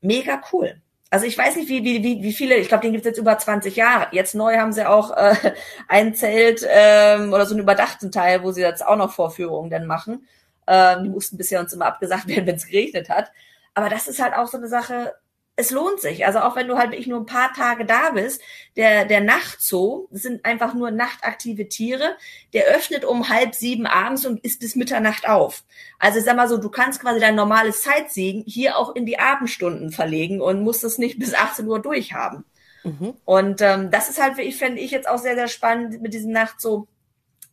Mega 0.00 0.42
cool 0.52 0.80
also 1.10 1.24
ich 1.24 1.38
weiß 1.38 1.56
nicht, 1.56 1.68
wie, 1.68 1.84
wie, 1.84 2.02
wie, 2.02 2.22
wie 2.22 2.32
viele, 2.32 2.56
ich 2.56 2.68
glaube, 2.68 2.82
den 2.82 2.92
gibt's 2.92 3.06
jetzt 3.06 3.18
über 3.18 3.38
20 3.38 3.76
Jahre. 3.76 4.08
Jetzt 4.12 4.34
neu 4.34 4.56
haben 4.58 4.72
sie 4.72 4.86
auch 4.86 5.16
äh, 5.16 5.34
ein 5.88 6.14
Zelt 6.14 6.66
ähm, 6.68 7.32
oder 7.32 7.46
so 7.46 7.54
einen 7.54 7.62
überdachten 7.62 8.12
Teil, 8.12 8.42
wo 8.42 8.52
sie 8.52 8.60
jetzt 8.60 8.84
auch 8.84 8.96
noch 8.96 9.12
Vorführungen 9.12 9.70
dann 9.70 9.86
machen. 9.86 10.26
Ähm, 10.66 11.04
die 11.04 11.10
mussten 11.10 11.38
bisher 11.38 11.60
uns 11.60 11.72
immer 11.72 11.86
abgesagt 11.86 12.26
werden, 12.28 12.46
wenn 12.46 12.56
es 12.56 12.66
geregnet 12.66 13.08
hat. 13.08 13.32
Aber 13.74 13.88
das 13.88 14.08
ist 14.08 14.20
halt 14.22 14.34
auch 14.34 14.48
so 14.48 14.58
eine 14.58 14.68
Sache, 14.68 15.14
es 15.58 15.72
lohnt 15.72 16.00
sich. 16.00 16.24
Also 16.24 16.38
auch 16.38 16.54
wenn 16.54 16.68
du 16.68 16.78
halt 16.78 16.92
wirklich 16.92 17.08
nur 17.08 17.18
ein 17.18 17.26
paar 17.26 17.52
Tage 17.52 17.84
da 17.84 18.10
bist, 18.10 18.40
der, 18.76 19.04
der 19.06 19.20
Nachtzoo, 19.20 20.06
das 20.12 20.22
sind 20.22 20.44
einfach 20.44 20.72
nur 20.72 20.92
nachtaktive 20.92 21.68
Tiere, 21.68 22.16
der 22.52 22.66
öffnet 22.66 23.04
um 23.04 23.28
halb 23.28 23.56
sieben 23.56 23.84
abends 23.84 24.24
und 24.24 24.44
ist 24.44 24.60
bis 24.60 24.76
Mitternacht 24.76 25.28
auf. 25.28 25.64
Also 25.98 26.20
sag 26.20 26.36
mal 26.36 26.48
so, 26.48 26.58
du 26.58 26.68
kannst 26.68 27.00
quasi 27.00 27.18
dein 27.18 27.34
normales 27.34 27.82
Zeitsiegen 27.82 28.44
hier 28.46 28.78
auch 28.78 28.94
in 28.94 29.04
die 29.04 29.18
Abendstunden 29.18 29.90
verlegen 29.90 30.40
und 30.40 30.62
musst 30.62 30.84
es 30.84 30.96
nicht 30.96 31.18
bis 31.18 31.34
18 31.34 31.66
Uhr 31.66 31.82
durchhaben. 31.82 32.44
Mhm. 32.84 33.14
Und 33.24 33.60
ähm, 33.60 33.90
das 33.90 34.08
ist 34.08 34.22
halt, 34.22 34.38
ich 34.38 34.56
fände 34.56 34.80
ich 34.80 34.92
jetzt 34.92 35.08
auch 35.08 35.18
sehr, 35.18 35.34
sehr 35.34 35.48
spannend 35.48 36.00
mit 36.00 36.14
diesem 36.14 36.30
Nachtzoo, 36.30 36.86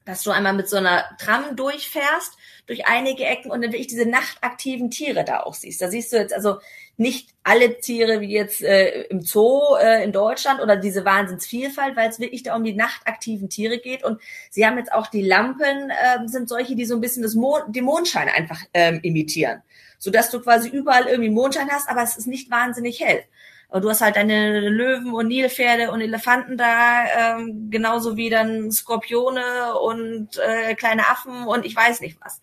dass 0.06 0.22
du 0.22 0.30
einmal 0.30 0.54
mit 0.54 0.70
so 0.70 0.78
einer 0.78 1.06
Tram 1.18 1.56
durchfährst, 1.56 2.38
durch 2.68 2.86
einige 2.86 3.26
Ecken 3.26 3.50
und 3.50 3.64
dann 3.64 3.72
wirklich 3.72 3.88
diese 3.88 4.08
nachtaktiven 4.08 4.92
Tiere 4.92 5.24
da 5.24 5.40
auch 5.40 5.56
siehst. 5.56 5.82
Da 5.82 5.90
siehst 5.90 6.14
du 6.14 6.18
jetzt 6.18 6.34
also 6.34 6.60
nicht 6.98 7.30
alle 7.44 7.80
Tiere 7.80 8.22
wie 8.22 8.32
jetzt 8.32 8.62
äh, 8.62 9.04
im 9.04 9.22
Zoo 9.22 9.76
äh, 9.76 10.04
in 10.04 10.12
Deutschland 10.12 10.62
oder 10.62 10.78
diese 10.78 11.06
Wahnsinnsvielfalt, 11.06 11.96
weil 11.96 12.10
es 12.10 12.20
wirklich 12.20 12.44
da 12.44 12.56
um 12.56 12.64
die 12.64 12.74
nachtaktiven 12.74 13.50
Tiere 13.50 13.80
geht. 13.80 14.04
Und 14.04 14.22
sie 14.50 14.66
haben 14.66 14.78
jetzt 14.78 14.94
auch 14.94 15.08
die 15.08 15.22
Lampen, 15.22 15.90
äh, 15.90 16.28
sind 16.28 16.50
solche, 16.50 16.76
die 16.76 16.86
so 16.86 16.96
ein 16.96 17.02
bisschen 17.02 17.24
das 17.24 17.36
Mond, 17.36 17.76
den 17.76 17.84
Mondschein 17.84 18.30
einfach 18.30 18.62
ähm, 18.74 19.00
imitieren. 19.04 19.62
Sodass 19.98 20.30
du 20.32 20.40
quasi 20.42 20.70
überall 20.70 21.08
irgendwie 21.08 21.30
Mondschein 21.30 21.70
hast, 21.70 21.90
aber 21.90 22.04
es 22.04 22.18
ist 22.18 22.28
nicht 22.28 22.50
wahnsinnig 22.50 23.00
hell. 23.00 23.24
Und 23.68 23.84
du 23.84 23.90
hast 23.90 24.02
halt 24.02 24.16
deine 24.16 24.70
Löwen 24.70 25.14
und 25.14 25.28
Nilpferde 25.28 25.92
und 25.92 26.00
Elefanten 26.00 26.58
da, 26.58 27.38
ähm, 27.38 27.70
genauso 27.72 28.16
wie 28.16 28.30
dann 28.30 28.72
Skorpione 28.72 29.78
und 29.80 30.38
äh, 30.38 30.76
kleine 30.76 31.08
Affen 31.10 31.46
und 31.46 31.66
ich 31.66 31.76
weiß 31.76 32.00
nicht 32.02 32.18
was. 32.24 32.42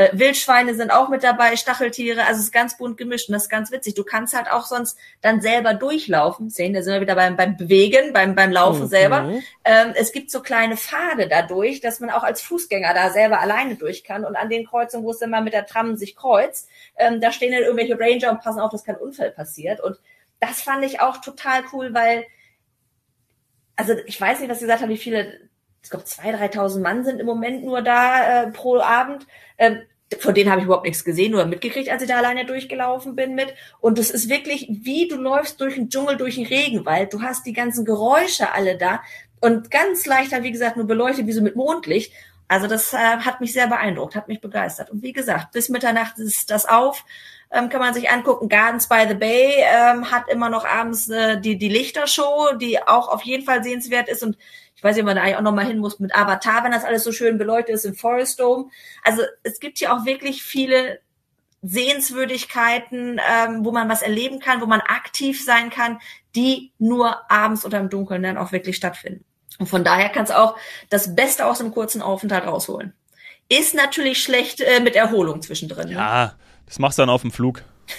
Äh, 0.00 0.18
Wildschweine 0.18 0.74
sind 0.74 0.90
auch 0.90 1.10
mit 1.10 1.22
dabei, 1.22 1.56
Stacheltiere, 1.56 2.22
also 2.22 2.38
es 2.38 2.46
ist 2.46 2.52
ganz 2.52 2.78
bunt 2.78 2.96
gemischt 2.96 3.28
und 3.28 3.34
das 3.34 3.42
ist 3.42 3.48
ganz 3.50 3.70
witzig. 3.70 3.92
Du 3.94 4.02
kannst 4.02 4.34
halt 4.34 4.50
auch 4.50 4.64
sonst 4.64 4.96
dann 5.20 5.42
selber 5.42 5.74
durchlaufen. 5.74 6.48
Sehen, 6.48 6.72
da 6.72 6.80
sind 6.80 6.94
wir 6.94 7.02
wieder 7.02 7.14
beim, 7.14 7.36
beim 7.36 7.58
Bewegen, 7.58 8.14
beim, 8.14 8.34
beim 8.34 8.50
Laufen 8.50 8.84
mhm. 8.84 8.86
selber. 8.86 9.30
Ähm, 9.62 9.92
es 9.94 10.12
gibt 10.12 10.30
so 10.30 10.40
kleine 10.40 10.78
Pfade 10.78 11.28
dadurch, 11.28 11.82
dass 11.82 12.00
man 12.00 12.08
auch 12.08 12.22
als 12.22 12.40
Fußgänger 12.40 12.94
da 12.94 13.10
selber 13.10 13.40
alleine 13.40 13.76
durch 13.76 14.02
kann. 14.02 14.24
Und 14.24 14.36
an 14.36 14.48
den 14.48 14.66
Kreuzungen, 14.66 15.04
wo 15.04 15.10
es 15.10 15.18
dann 15.18 15.28
mal 15.28 15.42
mit 15.42 15.52
der 15.52 15.66
Tram 15.66 15.94
sich 15.96 16.16
kreuzt, 16.16 16.70
ähm, 16.96 17.20
da 17.20 17.30
stehen 17.30 17.52
dann 17.52 17.60
irgendwelche 17.60 18.00
Ranger 18.00 18.30
und 18.30 18.40
passen 18.40 18.60
auf, 18.60 18.70
dass 18.70 18.84
kein 18.84 18.96
Unfall 18.96 19.32
passiert. 19.32 19.82
Und 19.82 19.98
das 20.40 20.62
fand 20.62 20.82
ich 20.82 21.00
auch 21.00 21.18
total 21.18 21.62
cool, 21.74 21.92
weil, 21.92 22.24
also 23.76 23.92
ich 24.06 24.18
weiß 24.18 24.40
nicht, 24.40 24.48
was 24.48 24.60
Sie 24.60 24.64
gesagt 24.64 24.80
haben, 24.80 24.88
wie 24.88 24.96
viele, 24.96 25.40
ich 25.82 25.90
glaube, 25.90 26.06
2.000, 26.06 26.54
3.000 26.54 26.80
Mann 26.80 27.04
sind 27.04 27.20
im 27.20 27.26
Moment 27.26 27.64
nur 27.64 27.82
da 27.82 28.44
äh, 28.44 28.50
pro 28.50 28.78
Abend. 28.78 29.26
Ähm, 29.58 29.82
von 30.18 30.34
denen 30.34 30.50
habe 30.50 30.60
ich 30.60 30.66
überhaupt 30.66 30.86
nichts 30.86 31.04
gesehen 31.04 31.34
oder 31.34 31.46
mitgekriegt, 31.46 31.88
als 31.88 32.02
ich 32.02 32.08
da 32.08 32.16
alleine 32.16 32.44
durchgelaufen 32.44 33.14
bin 33.14 33.34
mit. 33.34 33.54
Und 33.80 33.98
es 33.98 34.10
ist 34.10 34.28
wirklich, 34.28 34.68
wie 34.68 35.06
du 35.08 35.16
läufst 35.16 35.60
durch 35.60 35.76
den 35.76 35.88
Dschungel, 35.88 36.16
durch 36.16 36.34
den 36.34 36.46
Regenwald. 36.46 37.12
Du 37.12 37.22
hast 37.22 37.46
die 37.46 37.52
ganzen 37.52 37.84
Geräusche 37.84 38.52
alle 38.52 38.76
da 38.76 39.02
und 39.40 39.70
ganz 39.70 40.06
leichter, 40.06 40.42
wie 40.42 40.52
gesagt, 40.52 40.76
nur 40.76 40.86
beleuchtet, 40.86 41.26
wie 41.26 41.32
so 41.32 41.42
mit 41.42 41.56
Mondlicht. 41.56 42.12
Also 42.48 42.66
das 42.66 42.92
äh, 42.92 42.96
hat 42.96 43.40
mich 43.40 43.52
sehr 43.52 43.68
beeindruckt, 43.68 44.16
hat 44.16 44.26
mich 44.26 44.40
begeistert. 44.40 44.90
Und 44.90 45.02
wie 45.02 45.12
gesagt, 45.12 45.52
bis 45.52 45.68
Mitternacht 45.68 46.18
ist 46.18 46.50
das 46.50 46.66
auf 46.66 47.04
ähm, 47.52 47.68
kann 47.68 47.80
man 47.80 47.94
sich 47.94 48.10
angucken. 48.10 48.48
Gardens 48.48 48.88
by 48.88 49.06
the 49.08 49.14
Bay 49.14 49.52
ähm, 49.58 50.10
hat 50.10 50.28
immer 50.28 50.48
noch 50.48 50.64
abends 50.64 51.08
äh, 51.08 51.40
die, 51.40 51.58
die 51.58 51.68
Lichtershow, 51.68 52.54
die 52.60 52.80
auch 52.82 53.08
auf 53.08 53.22
jeden 53.22 53.44
Fall 53.44 53.64
sehenswert 53.64 54.08
ist. 54.08 54.22
Und 54.22 54.36
ich 54.80 54.84
weiß 54.84 54.96
nicht, 54.96 55.02
ob 55.02 55.08
man 55.08 55.16
da 55.16 55.22
eigentlich 55.22 55.36
auch 55.36 55.42
noch 55.42 55.52
mal 55.52 55.66
hin 55.66 55.76
muss 55.76 56.00
mit 56.00 56.14
Avatar, 56.14 56.64
wenn 56.64 56.72
das 56.72 56.84
alles 56.84 57.04
so 57.04 57.12
schön 57.12 57.36
beleuchtet 57.36 57.74
ist 57.74 57.84
im 57.84 57.94
Forest 57.94 58.40
Dome. 58.40 58.70
Also 59.04 59.20
es 59.42 59.60
gibt 59.60 59.76
hier 59.76 59.92
auch 59.92 60.06
wirklich 60.06 60.42
viele 60.42 61.00
Sehenswürdigkeiten, 61.60 63.20
ähm, 63.30 63.62
wo 63.62 63.72
man 63.72 63.90
was 63.90 64.00
erleben 64.00 64.40
kann, 64.40 64.62
wo 64.62 64.66
man 64.66 64.80
aktiv 64.80 65.44
sein 65.44 65.68
kann, 65.68 65.98
die 66.34 66.72
nur 66.78 67.30
abends 67.30 67.66
oder 67.66 67.78
im 67.78 67.90
Dunkeln 67.90 68.22
dann 68.22 68.38
auch 68.38 68.52
wirklich 68.52 68.76
stattfinden. 68.76 69.22
Und 69.58 69.66
von 69.66 69.84
daher 69.84 70.08
kannst 70.08 70.32
du 70.32 70.38
auch 70.38 70.56
das 70.88 71.14
Beste 71.14 71.44
aus 71.44 71.60
einem 71.60 71.72
kurzen 71.72 72.00
Aufenthalt 72.00 72.46
rausholen. 72.46 72.94
Ist 73.50 73.74
natürlich 73.74 74.22
schlecht 74.22 74.62
äh, 74.62 74.80
mit 74.80 74.96
Erholung 74.96 75.42
zwischendrin. 75.42 75.88
Ne? 75.90 75.96
Ja, 75.96 76.36
das 76.64 76.78
machst 76.78 76.96
du 76.96 77.02
dann 77.02 77.10
auf 77.10 77.20
dem 77.20 77.32
Flug. 77.32 77.62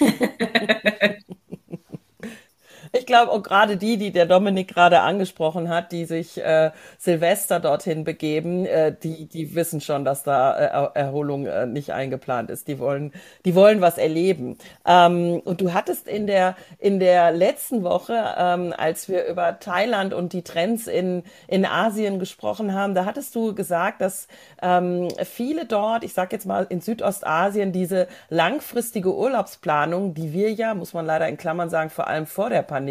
Ich 3.02 3.06
glaube 3.06 3.32
auch 3.32 3.42
gerade 3.42 3.76
die, 3.76 3.96
die 3.96 4.12
der 4.12 4.26
Dominik 4.26 4.68
gerade 4.68 5.00
angesprochen 5.00 5.68
hat, 5.68 5.92
die 5.92 6.04
sich 6.04 6.38
äh, 6.38 6.70
Silvester 6.98 7.58
dorthin 7.58 8.04
begeben, 8.04 8.66
äh, 8.66 8.94
die, 9.02 9.26
die 9.26 9.54
wissen 9.54 9.80
schon, 9.80 10.04
dass 10.04 10.22
da 10.22 10.90
äh, 10.92 10.98
Erholung 10.98 11.46
äh, 11.46 11.66
nicht 11.66 11.92
eingeplant 11.92 12.50
ist. 12.50 12.68
Die 12.68 12.78
wollen, 12.78 13.12
die 13.44 13.54
wollen 13.54 13.80
was 13.80 13.98
erleben. 13.98 14.56
Ähm, 14.86 15.40
und 15.44 15.60
du 15.60 15.72
hattest 15.72 16.06
in 16.06 16.26
der, 16.26 16.54
in 16.78 17.00
der 17.00 17.32
letzten 17.32 17.82
Woche, 17.82 18.22
ähm, 18.36 18.74
als 18.76 19.08
wir 19.08 19.26
über 19.26 19.58
Thailand 19.58 20.14
und 20.14 20.32
die 20.32 20.42
Trends 20.42 20.86
in, 20.86 21.24
in 21.48 21.64
Asien 21.64 22.18
gesprochen 22.18 22.74
haben, 22.74 22.94
da 22.94 23.04
hattest 23.04 23.34
du 23.34 23.54
gesagt, 23.54 24.00
dass 24.00 24.28
ähm, 24.60 25.08
viele 25.24 25.66
dort, 25.66 26.04
ich 26.04 26.12
sag 26.12 26.32
jetzt 26.32 26.46
mal 26.46 26.66
in 26.68 26.80
Südostasien, 26.80 27.72
diese 27.72 28.06
langfristige 28.28 29.14
Urlaubsplanung, 29.14 30.14
die 30.14 30.32
wir 30.32 30.52
ja, 30.52 30.74
muss 30.74 30.94
man 30.94 31.06
leider 31.06 31.26
in 31.28 31.36
Klammern 31.36 31.70
sagen, 31.70 31.90
vor 31.90 32.06
allem 32.06 32.26
vor 32.26 32.50
der 32.50 32.62
Pandemie 32.62 32.81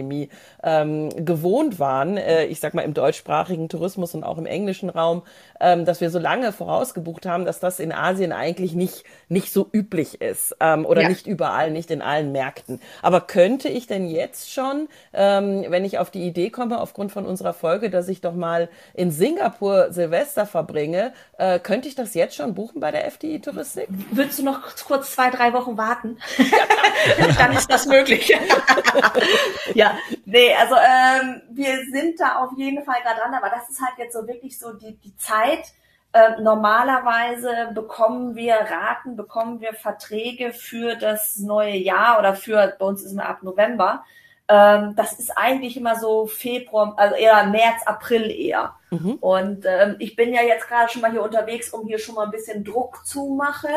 ähm, 0.64 1.10
gewohnt 1.26 1.80
waren, 1.80 2.18
äh, 2.18 2.46
ich 2.46 2.60
sag 2.60 2.74
mal 2.74 2.82
im 2.82 2.94
deutschsprachigen 2.94 3.70
Tourismus 3.70 4.16
und 4.16 4.24
auch 4.24 4.38
im 4.38 4.46
englischen 4.46 4.90
Raum, 4.90 5.24
ähm, 5.60 5.86
dass 5.86 6.02
wir 6.02 6.10
so 6.10 6.20
lange 6.20 6.52
vorausgebucht 6.52 7.26
haben, 7.26 7.46
dass 7.46 7.60
das 7.60 7.80
in 7.80 7.92
Asien 7.92 8.32
eigentlich 8.32 8.74
nicht, 8.74 9.04
nicht 9.30 9.52
so 9.52 9.68
üblich 9.72 10.22
ist 10.22 10.56
ähm, 10.60 10.86
oder 10.86 11.04
ja. 11.04 11.10
nicht 11.10 11.28
überall, 11.28 11.72
nicht 11.72 11.92
in 11.92 12.02
allen 12.02 12.32
Märkten. 12.32 12.80
Aber 13.02 13.22
könnte 13.22 13.70
ich 13.70 13.88
denn 13.88 14.08
jetzt 14.08 14.52
schon, 14.52 14.88
ähm, 15.14 15.66
wenn 15.70 15.86
ich 15.86 16.00
auf 16.00 16.12
die 16.12 16.26
Idee 16.26 16.50
komme, 16.50 16.80
aufgrund 16.80 17.12
von 17.12 17.26
unserer 17.26 17.54
Folge, 17.54 17.90
dass 17.90 18.08
ich 18.08 18.22
doch 18.22 18.34
mal 18.34 18.70
in 18.94 19.12
Singapur 19.12 19.92
Silvester 19.92 20.46
verbringe, 20.46 21.14
äh, 21.38 21.60
könnte 21.60 21.88
ich 21.88 21.96
das 21.96 22.14
jetzt 22.14 22.36
schon 22.36 22.54
buchen 22.54 22.80
bei 22.80 22.92
der 22.92 23.06
FDI 23.06 23.40
Touristik? 23.40 23.88
Würdest 24.12 24.40
du 24.40 24.44
noch 24.44 24.62
kurz 24.86 25.12
zwei, 25.12 25.30
drei 25.30 25.54
Wochen 25.54 25.78
warten? 25.78 26.18
Dann 27.38 27.54
ist 27.54 27.72
das 27.72 27.86
möglich. 27.86 28.30
ja, 28.30 28.38
nee, 30.26 30.54
also 30.56 30.76
ähm, 30.76 31.42
wir 31.52 31.86
sind 31.92 32.20
da 32.20 32.44
auf 32.44 32.52
jeden 32.58 32.84
Fall 32.84 33.02
gerade 33.04 33.20
dran, 33.20 33.34
aber 33.34 33.50
das 33.50 33.70
ist 33.70 33.82
halt 33.82 33.98
jetzt 33.98 34.14
so 34.14 34.28
wirklich 34.28 34.58
so 34.58 34.74
die, 34.74 34.98
die 34.98 35.16
Zeit. 35.18 35.74
Äh, 36.14 36.42
normalerweise 36.42 37.72
bekommen 37.74 38.36
wir 38.36 38.56
Raten, 38.56 39.16
bekommen 39.16 39.62
wir 39.62 39.74
Verträge 39.74 40.52
für 40.52 40.96
das 40.96 41.38
neue 41.38 41.78
Jahr 41.78 42.20
oder 42.20 42.36
für, 42.36 42.76
bei 42.78 42.86
uns 42.86 43.02
ist 43.02 43.14
es 43.14 43.18
ab 43.18 43.44
November. 43.44 44.04
Ähm, 44.50 44.96
das 44.98 45.14
ist 45.14 45.38
eigentlich 45.38 45.78
immer 45.78 45.98
so 45.98 46.26
Februar, 46.26 46.94
also 46.98 47.16
eher 47.16 47.46
März, 47.46 47.84
April 47.86 48.30
eher. 48.30 48.76
Mhm. 48.90 49.14
Und 49.22 49.66
ähm, 49.66 49.96
ich 50.00 50.18
bin 50.18 50.34
ja 50.34 50.42
jetzt 50.42 50.68
gerade 50.68 50.92
schon 50.92 51.02
mal 51.02 51.12
hier 51.12 51.24
unterwegs, 51.24 51.70
um 51.70 51.88
hier 51.88 51.98
schon 51.98 52.16
mal 52.16 52.26
ein 52.26 52.32
bisschen 52.32 52.66
Druck 52.66 53.06
zu 53.06 53.34
machen. 53.34 53.70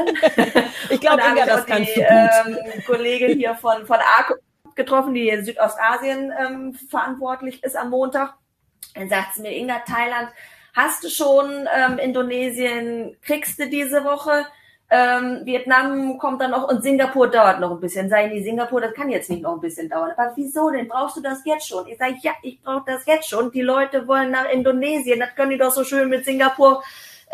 ich 0.91 1.01
glaube, 1.01 1.23
Inga, 1.31 1.47
das 1.47 1.67
kannst 1.67 1.97
du 1.97 2.01
gut. 2.01 2.09
Ähm, 2.09 2.59
Kollegin 2.85 3.39
hier 3.39 3.55
von, 3.55 3.87
von 3.87 3.99
ARC 3.99 4.41
getroffen, 4.77 5.15
die 5.15 5.29
in 5.29 5.45
Südostasien 5.45 6.33
ähm, 6.39 6.75
verantwortlich 6.91 7.63
ist 7.63 7.77
am 7.77 7.91
Montag. 7.91 8.35
Dann 8.95 9.09
sagt 9.09 9.35
sie 9.35 9.43
mir, 9.43 9.53
Inga, 9.53 9.81
Thailand, 9.87 10.29
hast 10.75 11.05
du 11.05 11.09
schon 11.09 11.67
ähm, 11.75 11.99
Indonesien, 11.99 13.17
kriegst 13.23 13.59
du 13.59 13.69
diese 13.69 14.05
Woche? 14.05 14.47
Ähm, 14.91 15.41
Vietnam 15.45 16.19
kommt 16.19 16.41
dann 16.41 16.51
noch 16.51 16.69
und 16.69 16.83
Singapur 16.83 17.29
dauert 17.29 17.59
noch 17.59 17.71
ein 17.71 17.81
bisschen. 17.81 18.09
Sei 18.09 18.29
die 18.29 18.43
Singapur, 18.43 18.81
das 18.81 18.95
kann 18.95 19.09
jetzt 19.09 19.31
nicht 19.31 19.43
noch 19.43 19.55
ein 19.55 19.61
bisschen 19.61 19.89
dauern. 19.89 20.13
Aber 20.17 20.33
wieso 20.37 20.71
denn? 20.71 20.89
Brauchst 20.89 21.17
du 21.17 21.21
das 21.23 21.45
jetzt 21.45 21.67
schon? 21.67 21.87
Ich 21.89 21.99
sage, 21.99 22.17
ja, 22.21 22.33
ich 22.43 22.63
brauche 22.63 22.85
das 22.87 23.07
jetzt 23.07 23.29
schon. 23.29 23.51
Die 23.51 23.63
Leute 23.63 24.07
wollen 24.07 24.31
nach 24.31 24.49
Indonesien. 24.51 25.21
Das 25.21 25.35
können 25.35 25.51
die 25.51 25.59
doch 25.59 25.73
so 25.73 25.85
schön 25.85 26.11
mit 26.11 26.25
Singapur 26.25 26.83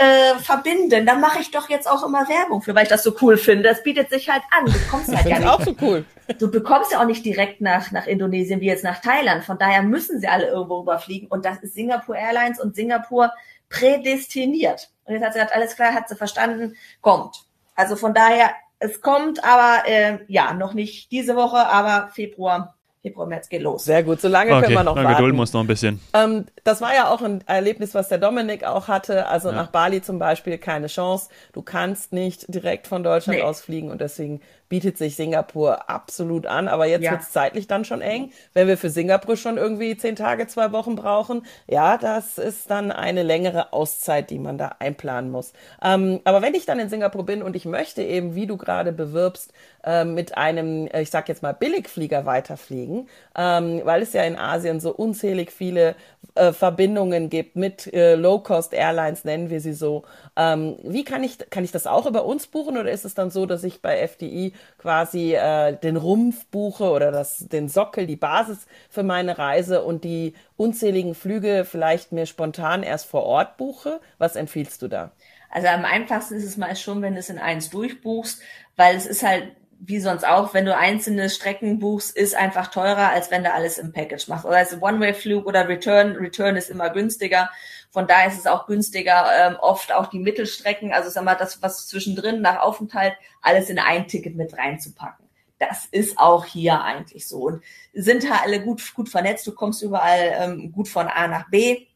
äh, 0.00 0.38
verbinden. 0.38 1.04
Da 1.04 1.14
mache 1.14 1.40
ich 1.40 1.50
doch 1.50 1.68
jetzt 1.68 1.88
auch 1.88 2.02
immer 2.06 2.26
Werbung 2.26 2.62
für, 2.62 2.74
weil 2.74 2.84
ich 2.84 2.88
das 2.88 3.02
so 3.02 3.14
cool 3.20 3.36
finde. 3.36 3.64
Das 3.64 3.82
bietet 3.82 4.08
sich 4.08 4.30
halt 4.30 4.42
an. 4.50 4.64
Du 4.64 4.78
kommst 4.90 5.14
halt 5.14 5.26
ja 5.26 5.38
nicht. 5.38 5.48
auch 5.48 5.60
so 5.62 5.76
cool. 5.82 6.06
Du 6.38 6.50
bekommst 6.50 6.92
ja 6.92 7.02
auch 7.02 7.06
nicht 7.06 7.24
direkt 7.24 7.60
nach, 7.60 7.90
nach 7.92 8.06
Indonesien 8.06 8.60
wie 8.60 8.66
jetzt 8.66 8.82
nach 8.82 9.02
Thailand. 9.02 9.44
Von 9.44 9.58
daher 9.58 9.82
müssen 9.82 10.18
sie 10.18 10.28
alle 10.28 10.46
irgendwo 10.46 10.80
überfliegen. 10.80 11.28
Und 11.28 11.44
das 11.44 11.58
ist 11.58 11.74
Singapore 11.74 12.16
Airlines 12.16 12.58
und 12.58 12.74
Singapur 12.74 13.30
prädestiniert. 13.68 14.90
Und 15.04 15.14
jetzt 15.14 15.24
hat 15.24 15.32
sie 15.34 15.38
gesagt, 15.38 15.54
alles 15.54 15.76
klar, 15.76 15.92
hat 15.92 16.08
sie 16.08 16.16
verstanden, 16.16 16.76
kommt. 17.02 17.44
Also 17.74 17.96
von 17.96 18.14
daher, 18.14 18.52
es 18.78 19.02
kommt, 19.02 19.44
aber 19.44 19.86
äh, 19.86 20.20
ja, 20.28 20.54
noch 20.54 20.72
nicht 20.72 21.12
diese 21.12 21.36
Woche, 21.36 21.58
aber 21.58 22.08
Februar 22.14 22.74
Februar, 23.02 23.26
März 23.26 23.48
geht 23.48 23.62
los. 23.62 23.84
Sehr 23.84 24.02
gut, 24.02 24.20
so 24.20 24.28
lange 24.28 24.52
okay, 24.52 24.66
können 24.66 24.76
wir 24.76 24.84
noch 24.84 24.94
warten. 24.94 25.16
Geduld 25.16 25.34
muss 25.34 25.54
noch 25.54 25.62
ein 25.62 25.66
bisschen. 25.66 26.00
Ähm, 26.12 26.44
das 26.64 26.82
war 26.82 26.94
ja 26.94 27.08
auch 27.08 27.22
ein 27.22 27.42
Erlebnis, 27.46 27.94
was 27.94 28.08
der 28.08 28.18
Dominik 28.18 28.64
auch 28.64 28.88
hatte. 28.88 29.26
Also 29.26 29.48
ja. 29.48 29.54
nach 29.54 29.68
Bali 29.68 30.02
zum 30.02 30.18
Beispiel 30.18 30.58
keine 30.58 30.86
Chance. 30.88 31.30
Du 31.52 31.62
kannst 31.62 32.12
nicht 32.12 32.52
direkt 32.52 32.86
von 32.86 33.02
Deutschland 33.02 33.38
nee. 33.38 33.44
aus 33.44 33.62
fliegen 33.62 33.90
und 33.90 34.02
deswegen 34.02 34.42
bietet 34.70 34.96
sich 34.96 35.16
Singapur 35.16 35.90
absolut 35.90 36.46
an, 36.46 36.68
aber 36.68 36.86
jetzt 36.86 37.02
ja. 37.02 37.10
wird 37.10 37.22
es 37.22 37.32
zeitlich 37.32 37.66
dann 37.66 37.84
schon 37.84 38.00
eng. 38.00 38.32
Wenn 38.54 38.68
wir 38.68 38.78
für 38.78 38.88
Singapur 38.88 39.36
schon 39.36 39.58
irgendwie 39.58 39.96
zehn 39.96 40.16
Tage, 40.16 40.46
zwei 40.46 40.72
Wochen 40.72 40.94
brauchen, 40.94 41.44
ja, 41.66 41.98
das 41.98 42.38
ist 42.38 42.70
dann 42.70 42.92
eine 42.92 43.24
längere 43.24 43.72
Auszeit, 43.72 44.30
die 44.30 44.38
man 44.38 44.58
da 44.58 44.76
einplanen 44.78 45.30
muss. 45.30 45.52
Ähm, 45.82 46.20
aber 46.24 46.40
wenn 46.40 46.54
ich 46.54 46.66
dann 46.66 46.78
in 46.78 46.88
Singapur 46.88 47.26
bin 47.26 47.42
und 47.42 47.56
ich 47.56 47.64
möchte 47.64 48.02
eben, 48.02 48.36
wie 48.36 48.46
du 48.46 48.56
gerade 48.56 48.92
bewirbst, 48.92 49.52
äh, 49.82 50.04
mit 50.04 50.36
einem, 50.36 50.86
äh, 50.86 51.02
ich 51.02 51.10
sag 51.10 51.28
jetzt 51.28 51.42
mal, 51.42 51.52
Billigflieger 51.52 52.24
weiterfliegen, 52.24 53.08
ähm, 53.36 53.80
weil 53.84 54.02
es 54.02 54.12
ja 54.12 54.22
in 54.22 54.36
Asien 54.36 54.78
so 54.78 54.94
unzählig 54.94 55.50
viele 55.50 55.96
äh, 56.36 56.52
Verbindungen 56.52 57.28
gibt 57.28 57.56
mit 57.56 57.92
äh, 57.92 58.14
Low-Cost-Airlines, 58.14 59.24
nennen 59.24 59.50
wir 59.50 59.60
sie 59.60 59.72
so. 59.72 60.04
Ähm, 60.36 60.76
wie 60.84 61.04
kann 61.04 61.24
ich, 61.24 61.38
kann 61.50 61.64
ich 61.64 61.72
das 61.72 61.86
auch 61.86 62.06
über 62.06 62.24
uns 62.24 62.46
buchen 62.46 62.78
oder 62.78 62.90
ist 62.90 63.04
es 63.04 63.14
dann 63.14 63.30
so, 63.30 63.46
dass 63.46 63.64
ich 63.64 63.82
bei 63.82 63.98
FDI 64.06 64.52
quasi 64.78 65.34
äh, 65.34 65.76
den 65.76 65.96
Rumpf 65.96 66.46
buche 66.46 66.90
oder 66.90 67.10
das, 67.10 67.38
den 67.48 67.68
Sockel, 67.68 68.06
die 68.06 68.16
Basis 68.16 68.66
für 68.88 69.02
meine 69.02 69.38
Reise 69.38 69.82
und 69.82 70.04
die 70.04 70.34
unzähligen 70.56 71.14
Flüge 71.14 71.64
vielleicht 71.64 72.12
mir 72.12 72.26
spontan 72.26 72.82
erst 72.82 73.06
vor 73.06 73.24
Ort 73.24 73.56
buche? 73.56 74.00
Was 74.18 74.36
empfiehlst 74.36 74.82
du 74.82 74.88
da? 74.88 75.12
Also 75.50 75.68
am 75.68 75.84
einfachsten 75.84 76.34
ist 76.34 76.44
es 76.44 76.56
meist 76.56 76.82
schon, 76.82 77.02
wenn 77.02 77.14
du 77.14 77.20
es 77.20 77.28
in 77.28 77.38
eins 77.38 77.70
durchbuchst, 77.70 78.40
weil 78.76 78.96
es 78.96 79.06
ist 79.06 79.22
halt 79.22 79.52
wie 79.82 79.98
sonst 79.98 80.26
auch, 80.26 80.52
wenn 80.52 80.66
du 80.66 80.76
einzelne 80.76 81.30
Strecken 81.30 81.78
buchst, 81.78 82.14
ist 82.14 82.36
einfach 82.36 82.68
teurer, 82.68 83.08
als 83.10 83.30
wenn 83.30 83.42
du 83.42 83.52
alles 83.52 83.78
im 83.78 83.92
Package 83.92 84.28
machst. 84.28 84.44
Oder 84.44 84.60
ist 84.60 84.80
One-Way-Flug 84.80 85.46
oder 85.46 85.66
Return. 85.68 86.16
Return 86.16 86.56
ist 86.56 86.68
immer 86.68 86.90
günstiger. 86.90 87.50
Von 87.90 88.06
daher 88.06 88.28
ist 88.28 88.38
es 88.38 88.46
auch 88.46 88.66
günstiger, 88.66 89.26
ähm, 89.34 89.56
oft 89.60 89.92
auch 89.92 90.06
die 90.06 90.20
Mittelstrecken, 90.20 90.92
also 90.92 91.10
sag 91.10 91.24
mal, 91.24 91.34
das, 91.34 91.60
was 91.62 91.88
zwischendrin 91.88 92.40
nach 92.40 92.60
Aufenthalt, 92.60 93.14
alles 93.42 93.68
in 93.68 93.78
ein 93.78 94.06
Ticket 94.06 94.36
mit 94.36 94.56
reinzupacken. 94.56 95.26
Das 95.58 95.86
ist 95.90 96.18
auch 96.18 96.44
hier 96.44 96.80
eigentlich 96.82 97.26
so. 97.26 97.42
Und 97.42 97.62
sind 97.92 98.30
halt 98.30 98.42
alle 98.42 98.62
gut, 98.62 98.94
gut 98.94 99.08
vernetzt. 99.08 99.46
Du 99.46 99.52
kommst 99.52 99.82
überall 99.82 100.32
ähm, 100.38 100.72
gut 100.72 100.88
von 100.88 101.06
A 101.08 101.26
nach 101.26 101.50
B. 101.50 101.86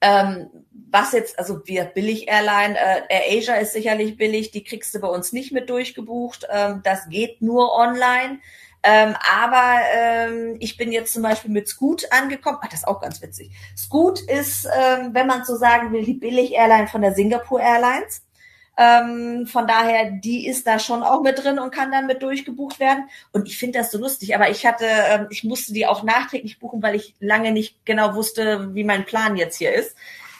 Ähm, 0.00 0.48
was 0.90 1.12
jetzt, 1.12 1.38
also 1.38 1.60
wir 1.66 1.84
billig 1.84 2.28
Airline, 2.28 2.76
äh, 2.76 3.02
Air 3.08 3.38
Asia 3.38 3.54
ist 3.56 3.72
sicherlich 3.72 4.16
billig, 4.16 4.50
die 4.50 4.64
kriegst 4.64 4.94
du 4.94 5.00
bei 5.00 5.08
uns 5.08 5.32
nicht 5.32 5.52
mit 5.52 5.68
durchgebucht. 5.68 6.46
Ähm, 6.50 6.80
das 6.82 7.08
geht 7.08 7.42
nur 7.42 7.74
online. 7.74 8.40
Ähm, 8.84 9.14
aber 9.40 9.80
ähm, 9.94 10.56
ich 10.58 10.76
bin 10.76 10.90
jetzt 10.90 11.12
zum 11.12 11.22
Beispiel 11.22 11.50
mit 11.50 11.68
Scoot 11.68 12.04
angekommen. 12.10 12.58
Ach, 12.60 12.68
das 12.68 12.80
ist 12.80 12.88
auch 12.88 13.00
ganz 13.00 13.22
witzig. 13.22 13.52
Scoot 13.76 14.20
ist, 14.20 14.66
ähm, 14.66 15.10
wenn 15.12 15.28
man 15.28 15.44
so 15.44 15.56
sagen 15.56 15.92
will, 15.92 16.04
die 16.04 16.14
Billig-Airline 16.14 16.88
von 16.88 17.02
der 17.02 17.14
Singapore 17.14 17.62
Airlines. 17.62 18.22
Ähm, 18.76 19.46
von 19.46 19.66
daher, 19.66 20.10
die 20.10 20.46
ist 20.46 20.66
da 20.66 20.78
schon 20.78 21.02
auch 21.02 21.22
mit 21.22 21.42
drin 21.42 21.58
und 21.58 21.72
kann 21.74 21.92
dann 21.92 22.06
mit 22.06 22.22
durchgebucht 22.22 22.80
werden. 22.80 23.08
Und 23.30 23.46
ich 23.46 23.58
finde 23.58 23.78
das 23.78 23.92
so 23.92 23.98
lustig, 23.98 24.34
aber 24.34 24.50
ich 24.50 24.66
hatte, 24.66 24.86
ähm, 24.86 25.26
ich 25.30 25.44
musste 25.44 25.72
die 25.72 25.86
auch 25.86 26.02
nachträglich 26.02 26.58
buchen, 26.58 26.82
weil 26.82 26.94
ich 26.94 27.14
lange 27.20 27.52
nicht 27.52 27.84
genau 27.84 28.14
wusste, 28.14 28.74
wie 28.74 28.84
mein 28.84 29.04
Plan 29.04 29.36
jetzt 29.36 29.58
hier 29.58 29.72
ist. 29.72 29.94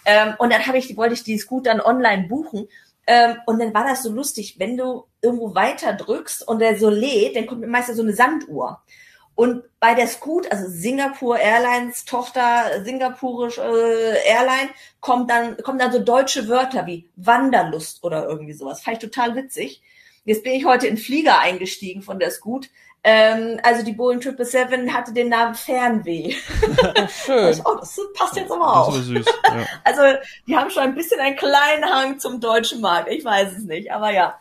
Ähm, 0.05 0.35
und 0.39 0.53
dann 0.53 0.67
habe 0.67 0.79
ich, 0.79 0.97
wollte 0.97 1.15
ich 1.15 1.25
die 1.25 1.39
Scoot 1.39 1.67
dann 1.67 1.81
online 1.81 2.27
buchen. 2.27 2.69
Ähm, 3.07 3.37
und 3.47 3.59
dann 3.59 3.75
war 3.75 3.85
das 3.85 4.03
so 4.03 4.13
lustig, 4.13 4.57
wenn 4.59 4.77
du 4.77 5.05
irgendwo 5.21 5.55
weiter 5.55 5.93
drückst 5.93 6.47
und 6.47 6.61
der 6.61 6.79
so 6.79 6.89
lädt, 6.89 7.37
dann 7.37 7.47
kommt 7.47 7.67
meistens 7.67 7.97
so 7.97 8.03
eine 8.03 8.15
Sanduhr. 8.15 8.81
Und 9.35 9.65
bei 9.81 9.95
der 9.95 10.07
Scoot, 10.07 10.51
also 10.53 10.67
Singapore 10.69 11.39
Airlines 11.39 12.05
Tochter, 12.05 12.85
singapurische 12.85 13.63
äh, 13.63 14.29
Airline, 14.29 14.71
kommt 15.01 15.31
dann, 15.31 15.57
kommen 15.59 15.79
dann 15.79 15.93
so 15.93 16.01
deutsche 16.01 16.49
Wörter 16.49 16.87
wie 16.87 17.09
Wanderlust 17.17 18.05
oder 18.05 18.29
irgendwie 18.29 18.53
sowas. 18.53 18.83
Fand 18.83 19.03
ich 19.03 19.11
total 19.11 19.35
witzig. 19.35 19.83
Jetzt 20.25 20.45
bin 20.45 20.53
ich 20.53 20.65
heute 20.65 20.87
in 20.87 20.97
Flieger 20.97 21.41
eingestiegen 21.41 22.03
von 22.03 22.19
der 22.19 22.31
Scoot. 22.31 22.69
Ähm, 23.05 23.59
also 23.65 23.85
die 23.85 23.93
Boeing 23.93 24.23
777 24.23 24.95
hatte 24.95 25.13
den 25.13 25.29
Namen 25.29 25.57
Fernweh. 25.57 26.35
Schön. 27.25 27.61
oh, 27.65 27.75
das 27.81 27.99
passt 28.15 28.37
jetzt 28.37 28.53
aber 28.53 28.77
auch. 28.77 28.89
Das 28.89 28.99
ist 28.99 29.07
süß. 29.07 29.27
Ja. 29.27 29.67
Also 29.85 30.03
die 30.47 30.57
haben 30.57 30.71
schon 30.71 30.85
ein 30.85 30.95
bisschen 30.95 31.19
einen 31.19 31.37
kleinen 31.37 31.85
Hang 31.85 32.21
zum 32.21 32.41
deutschen 32.41 32.81
Markt. 32.81 33.11
Ich 33.11 33.25
weiß 33.25 33.57
es 33.57 33.65
nicht, 33.65 33.91
aber 33.91 34.13
ja. 34.13 34.39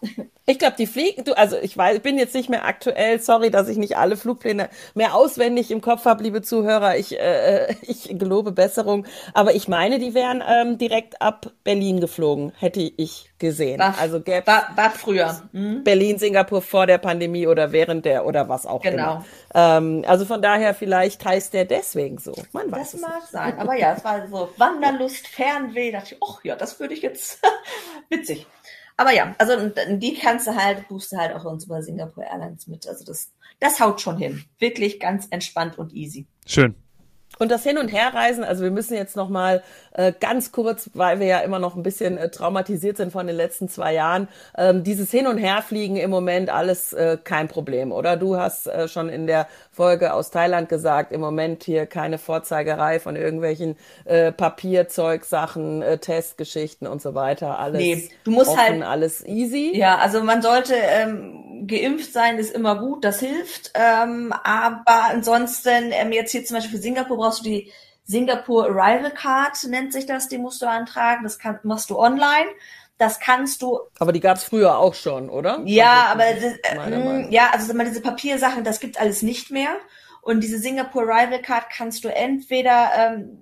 Ich 0.52 0.60
glaube, 0.60 0.76
die 0.78 0.86
fliegen, 0.86 1.24
du, 1.24 1.32
also 1.38 1.56
ich 1.56 1.78
weiß, 1.78 2.02
bin 2.02 2.18
jetzt 2.18 2.36
nicht 2.36 2.50
mehr 2.50 2.66
aktuell, 2.66 3.22
sorry, 3.22 3.52
dass 3.52 3.70
ich 3.70 3.78
nicht 3.78 3.96
alle 3.96 4.18
Flugpläne 4.18 4.68
mehr 4.96 5.16
auswendig 5.16 5.72
im 5.72 5.80
Kopf 5.80 6.04
habe, 6.04 6.24
liebe 6.24 6.42
Zuhörer. 6.42 6.98
Ich, 6.98 7.18
äh, 7.18 7.74
ich 7.84 8.10
gelobe 8.20 8.52
Besserung. 8.52 9.06
Aber 9.34 9.56
ich 9.56 9.70
meine, 9.70 9.98
die 9.98 10.14
wären 10.14 10.44
ähm, 10.46 10.78
direkt 10.78 11.22
ab 11.22 11.52
Berlin 11.64 12.02
geflogen, 12.02 12.52
hätte 12.60 12.82
ich 12.82 13.32
gesehen. 13.40 13.80
War, 13.80 13.98
also 13.98 14.20
gäbe 14.20 14.46
war, 14.46 14.72
war 14.76 14.92
früher. 14.92 15.42
Hm? 15.54 15.86
Berlin, 15.86 16.20
Singapur 16.20 16.62
vor 16.62 16.86
der 16.86 16.98
Pandemie 16.98 17.48
oder 17.48 17.72
während 17.72 18.04
der 18.04 18.26
oder 18.26 18.50
was 18.50 18.66
auch 18.66 18.82
genau. 18.82 19.24
immer. 19.54 19.78
Ähm, 19.78 20.04
also 20.06 20.26
von 20.26 20.42
daher, 20.42 20.74
vielleicht 20.74 21.24
heißt 21.24 21.54
der 21.54 21.64
deswegen 21.64 22.18
so. 22.18 22.34
Man 22.52 22.70
weiß 22.70 22.92
das 22.92 23.02
mag 23.02 23.16
nicht. 23.22 23.32
sein. 23.32 23.54
Aber 23.58 23.76
ja, 23.76 23.94
es 23.94 24.04
war 24.04 24.28
so 24.28 24.50
Wanderlust, 24.58 25.30
Fernweh. 25.30 25.94
Da 25.94 26.00
dachte 26.00 26.16
ich, 26.16 26.22
ach 26.22 26.44
ja, 26.44 26.58
das 26.58 26.78
würde 26.78 26.94
ich 26.94 27.02
jetzt 27.02 27.40
witzig. 28.10 28.48
Aber 29.02 29.12
ja, 29.14 29.34
also 29.40 29.72
die 29.98 30.14
kannst 30.14 30.46
du 30.46 30.56
halt, 30.56 30.88
buchst 30.88 31.12
du 31.12 31.18
halt 31.18 31.36
auch 31.36 31.44
uns 31.44 31.66
über 31.66 31.82
Singapore 31.82 32.28
Airlines 32.28 32.68
mit. 32.68 32.88
Also 32.88 33.04
das, 33.04 33.32
das 33.60 33.80
haut 33.80 34.00
schon 34.00 34.16
hin. 34.16 34.44
Wirklich 34.60 35.00
ganz 35.00 35.26
entspannt 35.32 35.80
und 35.80 35.92
easy. 35.92 36.28
Schön. 36.46 36.76
Und 37.42 37.50
das 37.50 37.64
Hin- 37.64 37.80
und 37.80 37.88
Herreisen, 37.88 38.44
also 38.44 38.64
wir 38.64 38.70
müssen 38.70 38.94
jetzt 38.94 39.16
noch 39.16 39.28
mal 39.28 39.64
äh, 39.94 40.14
ganz 40.20 40.52
kurz, 40.52 40.92
weil 40.94 41.20
wir 41.20 41.26
ja 41.26 41.40
immer 41.40 41.58
noch 41.58 41.76
ein 41.76 41.82
bisschen 41.82 42.16
äh, 42.20 42.30
traumatisiert 42.30 42.98
sind 42.98 43.12
von 43.12 43.26
den 43.26 43.36
letzten 43.36 43.68
zwei 43.68 43.96
Jahren, 43.96 44.28
ähm, 44.56 44.84
dieses 44.84 45.10
Hin- 45.10 45.26
und 45.26 45.40
Herfliegen 45.40 45.96
im 45.96 46.12
Moment 46.12 46.52
alles 46.52 46.94
äh, 46.94 47.18
kein 47.24 47.48
Problem, 47.48 47.92
oder? 47.92 48.16
Du 48.16 48.38
hast 48.38 48.68
äh, 48.68 48.88
schon 48.88 49.10
in 49.10 49.26
der 49.26 49.48
Folge 49.72 50.14
aus 50.14 50.30
Thailand 50.30 50.70
gesagt, 50.70 51.12
im 51.12 51.20
Moment 51.20 51.64
hier 51.64 51.88
keine 51.88 52.20
Vorzeigerei 52.20 53.00
von 53.00 53.16
irgendwelchen 53.16 53.76
äh, 54.06 54.32
Papierzeugsachen, 54.32 55.82
äh, 55.82 55.98
Testgeschichten 55.98 56.86
und 56.86 57.02
so 57.02 57.16
weiter. 57.16 57.58
Alles 57.58 57.82
nee, 57.82 58.10
du 58.24 58.30
musst 58.30 58.52
offen, 58.52 58.60
halt 58.60 58.84
alles 58.84 59.26
easy. 59.26 59.72
Ja, 59.74 59.98
also 59.98 60.22
man 60.24 60.44
sollte 60.44 60.76
ähm, 60.76 61.66
geimpft 61.68 62.14
sein, 62.14 62.38
ist 62.38 62.54
immer 62.54 62.78
gut, 62.78 63.04
das 63.04 63.20
hilft. 63.20 63.72
Ähm, 63.74 64.34
aber 64.44 65.06
ansonsten 65.10 65.92
ähm, 65.92 66.12
jetzt 66.12 66.32
hier 66.32 66.46
zum 66.46 66.58
Beispiel 66.58 66.78
für 66.78 66.82
Singapur 66.84 67.18
brauchst 67.18 67.31
du 67.40 67.44
die 67.44 67.72
Singapore 68.04 68.70
Arrival 68.70 69.12
Card, 69.12 69.58
nennt 69.68 69.94
sich 69.94 70.06
das, 70.06 70.28
die 70.28 70.38
musst 70.38 70.62
du 70.62 70.68
antragen. 70.68 71.24
Das 71.24 71.40
kann, 71.40 71.60
machst 71.64 71.90
du 71.90 71.98
online. 71.98 72.50
Das 72.98 73.20
kannst 73.20 73.62
du. 73.62 73.80
Aber 73.98 74.12
die 74.12 74.20
gab 74.20 74.38
es 74.38 74.44
früher 74.44 74.78
auch 74.78 74.94
schon, 74.94 75.30
oder? 75.30 75.62
Ja, 75.66 76.08
aber 76.12 76.26
das, 76.34 76.54
äh, 76.64 77.34
ja, 77.34 77.50
also 77.52 77.74
mal 77.74 77.86
diese 77.86 78.02
Papiersachen, 78.02 78.64
das 78.64 78.80
gibt 78.80 79.00
alles 79.00 79.24
nicht 79.24 79.50
mehr. 79.50 79.72
Und 80.22 80.42
diese 80.42 80.60
Singapore 80.60 81.12
Arrival 81.12 81.42
Card 81.42 81.70
kannst 81.76 82.04
du 82.04 82.14
entweder 82.14 82.92
ähm, 82.96 83.42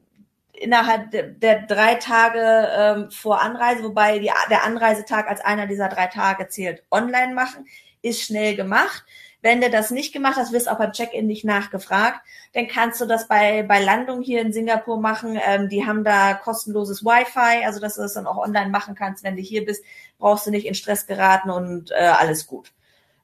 innerhalb 0.54 1.12
der, 1.12 1.24
der 1.24 1.64
drei 1.64 1.96
Tage 1.96 2.70
ähm, 2.78 3.12
vor 3.12 3.42
Anreise, 3.42 3.84
wobei 3.84 4.20
die, 4.20 4.32
der 4.50 4.64
Anreisetag 4.64 5.28
als 5.28 5.42
einer 5.42 5.68
dieser 5.68 5.90
drei 5.90 6.08
Tage 6.08 6.48
zählt, 6.48 6.84
online 6.92 7.34
machen, 7.34 7.66
ist 8.02 8.22
schnell 8.22 8.56
gemacht. 8.56 9.04
Wenn 9.42 9.62
du 9.62 9.70
das 9.70 9.90
nicht 9.90 10.12
gemacht 10.12 10.36
hast, 10.36 10.52
wirst 10.52 10.70
auch 10.70 10.78
beim 10.78 10.92
Check-in 10.92 11.26
nicht 11.26 11.46
nachgefragt, 11.46 12.20
dann 12.54 12.68
kannst 12.68 13.00
du 13.00 13.06
das 13.06 13.28
bei, 13.28 13.64
bei 13.64 13.82
Landung 13.82 14.22
hier 14.22 14.42
in 14.42 14.52
Singapur 14.52 15.00
machen. 15.00 15.40
Ähm, 15.42 15.70
die 15.70 15.86
haben 15.86 16.04
da 16.04 16.34
kostenloses 16.34 17.06
Wi-Fi, 17.06 17.66
also 17.66 17.80
dass 17.80 17.96
du 17.96 18.02
das 18.02 18.14
dann 18.14 18.28
auch 18.28 18.38
online 18.38 18.70
machen 18.70 18.96
kannst. 18.96 19.24
Wenn 19.24 19.38
du 19.38 19.42
hier 19.42 19.64
bist, 19.64 19.84
brauchst 20.18 20.46
du 20.46 20.52
nicht 20.52 20.66
in 20.66 20.76
Stress 20.76 21.08
geraten 21.08 21.50
und 21.50 21.92
äh, 21.92 21.96
alles 21.96 22.48
gut. 22.48 22.74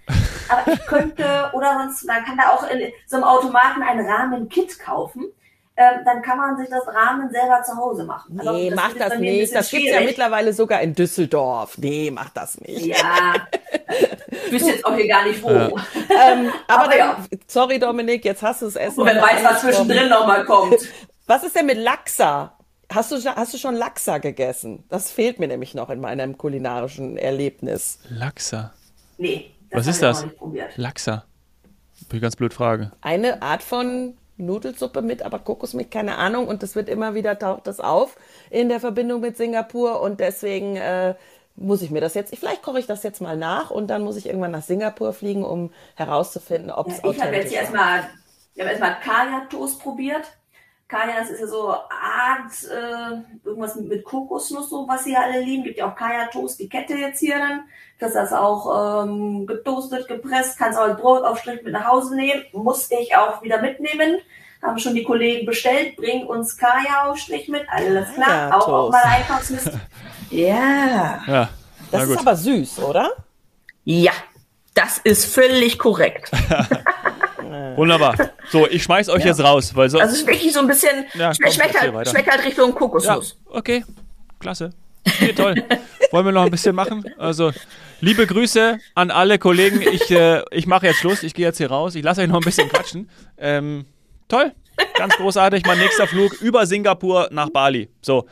Aber 0.49 0.71
ich 0.71 0.83
könnte 0.87 1.23
oder 1.53 1.77
sonst, 1.77 2.05
man 2.07 2.25
kann 2.25 2.37
da 2.37 2.49
auch 2.49 2.63
in 2.69 2.91
so 3.05 3.17
einem 3.17 3.25
Automaten 3.25 3.83
ein 3.83 3.99
Rahmen-Kit 4.03 4.79
kaufen. 4.79 5.31
Ähm, 5.77 6.01
dann 6.05 6.21
kann 6.21 6.37
man 6.37 6.57
sich 6.57 6.69
das 6.69 6.85
Rahmen 6.87 7.29
selber 7.31 7.61
zu 7.63 7.77
Hause 7.77 8.03
machen. 8.03 8.39
Also 8.39 8.51
Nee, 8.51 8.69
das 8.69 8.75
mach 8.75 8.89
wird 8.89 8.99
das 9.01 9.19
nicht. 9.19 9.55
Das 9.55 9.69
gibt's 9.69 9.85
ja 9.85 9.91
schwierig. 9.93 10.07
mittlerweile 10.09 10.53
sogar 10.53 10.81
in 10.81 10.93
Düsseldorf. 10.93 11.77
Nee, 11.77 12.11
mach 12.11 12.29
das 12.29 12.59
nicht. 12.59 12.87
Ja, 12.87 13.35
wüsste 14.49 14.71
jetzt 14.71 14.85
auch 14.85 14.95
hier 14.95 15.07
gar 15.07 15.23
nicht 15.25 15.41
wo. 15.41 15.49
Ja. 15.49 15.69
Ähm, 15.69 16.51
aber 16.67 16.83
Aber 16.83 16.87
dann, 16.89 16.97
ja. 16.97 17.17
sorry 17.47 17.79
Dominik, 17.79 18.25
jetzt 18.25 18.41
hast 18.43 18.63
du 18.63 18.65
es 18.65 18.75
Essen. 18.75 19.01
Und 19.01 19.07
wer 19.07 19.21
weiß, 19.21 19.43
was 19.43 19.61
zwischendrin 19.61 20.09
nochmal 20.09 20.45
kommt. 20.45 20.77
Was 21.27 21.43
ist 21.43 21.55
denn 21.55 21.67
mit 21.67 21.77
Lachsa? 21.77 22.57
Hast 22.93 23.11
du, 23.11 23.15
hast 23.23 23.53
du 23.53 23.57
schon 23.57 23.75
Lachsa 23.75 24.17
gegessen? 24.17 24.83
Das 24.89 25.11
fehlt 25.11 25.39
mir 25.39 25.47
nämlich 25.47 25.73
noch 25.73 25.89
in 25.89 25.99
meinem 26.01 26.37
kulinarischen 26.37 27.17
Erlebnis. 27.17 27.99
Lachsa. 28.09 28.73
Nee, 29.17 29.51
Was 29.71 29.85
hab 29.85 29.89
ist 29.91 29.95
ich 29.97 30.01
das? 30.01 30.17
noch 30.19 30.25
nicht 30.25 30.37
probiert. 30.37 30.77
Lachsa. 30.77 31.23
Bin 32.09 32.17
ich 32.17 32.21
ganz 32.21 32.35
blöd 32.35 32.53
Frage. 32.53 32.91
Eine 33.01 33.41
Art 33.41 33.63
von 33.63 34.17
Nudelsuppe 34.37 35.01
mit, 35.01 35.21
aber 35.21 35.39
Kokosmilch, 35.39 35.89
keine 35.89 36.17
Ahnung. 36.17 36.47
Und 36.47 36.63
das 36.63 36.75
wird 36.75 36.89
immer 36.89 37.13
wieder 37.13 37.37
taucht 37.39 37.67
das 37.67 37.79
auf 37.79 38.17
in 38.49 38.69
der 38.69 38.79
Verbindung 38.79 39.21
mit 39.21 39.37
Singapur. 39.37 40.01
Und 40.01 40.19
deswegen 40.19 40.75
äh, 40.75 41.15
muss 41.55 41.81
ich 41.83 41.91
mir 41.91 42.01
das 42.01 42.13
jetzt, 42.15 42.35
vielleicht 42.35 42.63
koche 42.63 42.79
ich 42.79 42.87
das 42.87 43.03
jetzt 43.03 43.21
mal 43.21 43.37
nach 43.37 43.69
und 43.71 43.87
dann 43.87 44.01
muss 44.03 44.15
ich 44.17 44.25
irgendwann 44.25 44.51
nach 44.51 44.63
Singapur 44.63 45.13
fliegen, 45.13 45.43
um 45.45 45.71
herauszufinden, 45.95 46.71
ob 46.71 46.87
es 46.87 47.01
Ja, 47.03 47.11
ich 47.11 47.21
habe 47.21 47.35
jetzt 47.35 47.47
authentisch 47.47 47.49
hier 47.51 47.61
ist. 47.61 47.65
erstmal, 47.65 48.03
ich 48.55 48.61
habe 48.61 48.69
erstmal 48.71 48.99
Kaya-Toast 48.99 49.79
probiert. 49.79 50.23
Kaya, 50.91 51.21
das 51.21 51.29
ist 51.29 51.39
ja 51.39 51.47
so 51.47 51.69
Art, 51.69 52.51
äh, 52.69 53.47
irgendwas 53.47 53.75
mit, 53.75 53.87
mit 53.87 54.03
Kokosnuss, 54.03 54.69
so 54.69 54.85
was 54.89 55.05
sie 55.05 55.15
alle 55.15 55.39
lieben. 55.39 55.63
Gibt 55.63 55.77
ja 55.77 55.89
auch 55.89 55.95
Kaya-Toast, 55.95 56.59
die 56.59 56.67
Kette 56.67 56.95
jetzt 56.95 57.21
hier 57.21 57.39
dann. 57.39 57.61
Das 57.97 58.13
ist 58.13 58.33
auch 58.33 59.05
ähm, 59.05 59.47
getoastet, 59.47 60.09
gepresst, 60.09 60.57
kannst 60.57 60.77
auch 60.77 60.83
als 60.83 60.99
Brotaufstrich 60.99 61.63
mit 61.63 61.71
nach 61.71 61.87
Hause 61.87 62.13
nehmen. 62.13 62.43
Muss 62.51 62.91
ich 62.91 63.15
auch 63.15 63.41
wieder 63.41 63.61
mitnehmen. 63.61 64.17
Haben 64.61 64.79
schon 64.79 64.93
die 64.93 65.05
Kollegen 65.05 65.45
bestellt, 65.45 65.95
bring 65.95 66.25
uns 66.27 66.57
Kaya-Aufstrich 66.57 67.47
mit, 67.47 67.63
alles 67.69 68.13
klar. 68.13 68.57
Auch 68.57 68.67
auf 68.67 68.91
Kaya-Toast. 68.91 68.91
meiner 68.91 69.15
Einkaufsliste. 69.15 69.81
ja. 70.29 71.23
Ja. 71.25 71.49
Das 71.89 72.09
ist 72.09 72.19
aber 72.19 72.35
süß, 72.35 72.79
oder? 72.79 73.11
Ja, 73.85 74.11
das 74.73 74.97
ist 74.97 75.33
völlig 75.33 75.79
korrekt. 75.79 76.31
Wunderbar. 77.77 78.15
So, 78.49 78.67
ich 78.67 78.83
schmeiß 78.83 79.09
euch 79.09 79.23
jetzt 79.25 79.41
raus, 79.43 79.75
weil 79.75 79.89
so. 79.89 79.99
Also 79.99 80.13
es 80.13 80.21
ist 80.21 80.27
wirklich 80.27 80.53
so 80.53 80.59
ein 80.59 80.67
bisschen, 80.67 81.05
Ja, 81.13 81.33
schme 81.33 81.45
komm, 81.45 81.53
schmeckt, 81.53 81.79
halt, 81.81 82.09
schmeckt 82.09 82.31
halt 82.31 82.45
Richtung 82.45 82.69
ja, 82.71 82.75
Kokosnuss. 82.75 83.37
okay. 83.49 83.83
Klasse. 84.39 84.71
Okay, 85.07 85.33
toll. 85.33 85.55
Wollen 86.11 86.25
wir 86.25 86.31
noch 86.31 86.43
ein 86.43 86.51
bisschen 86.51 86.75
machen? 86.75 87.05
Also, 87.17 87.51
liebe 88.01 88.27
Grüße 88.27 88.79
an 88.95 89.11
alle 89.11 89.39
Kollegen. 89.39 89.81
Ich, 89.81 90.11
äh, 90.11 90.43
ich 90.51 90.67
mache 90.67 90.87
jetzt 90.87 90.97
Schluss. 90.99 91.23
Ich 91.23 91.33
gehe 91.33 91.45
jetzt 91.45 91.57
hier 91.57 91.69
raus. 91.71 91.95
Ich 91.95 92.03
lasse 92.03 92.21
euch 92.21 92.27
noch 92.27 92.37
ein 92.37 92.43
bisschen 92.43 92.67
quatschen. 92.69 93.09
Ähm, 93.37 93.85
toll. 94.27 94.51
Ganz 94.97 95.15
großartig. 95.15 95.65
Mein 95.65 95.77
nächster 95.79 96.07
Flug 96.07 96.33
über 96.41 96.65
Singapur 96.65 97.29
nach 97.31 97.49
Bali. 97.49 97.89
So. 98.01 98.27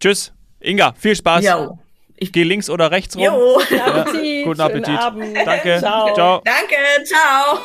Tschüss. 0.00 0.32
Inga, 0.60 0.92
viel 0.98 1.14
Spaß. 1.14 1.44
Jo. 1.44 1.78
ich 2.16 2.32
gehe 2.32 2.44
links 2.44 2.68
oder 2.68 2.90
rechts 2.90 3.16
rum. 3.16 3.24
Jo. 3.24 3.60
Guten 3.68 3.80
Appetit. 3.80 4.44
Guten 4.44 4.60
Appetit. 4.60 4.98
Danke. 5.46 5.78
Ciao. 5.78 6.14
Ciao. 6.14 6.42
Danke, 6.44 7.04
ciao. 7.04 7.58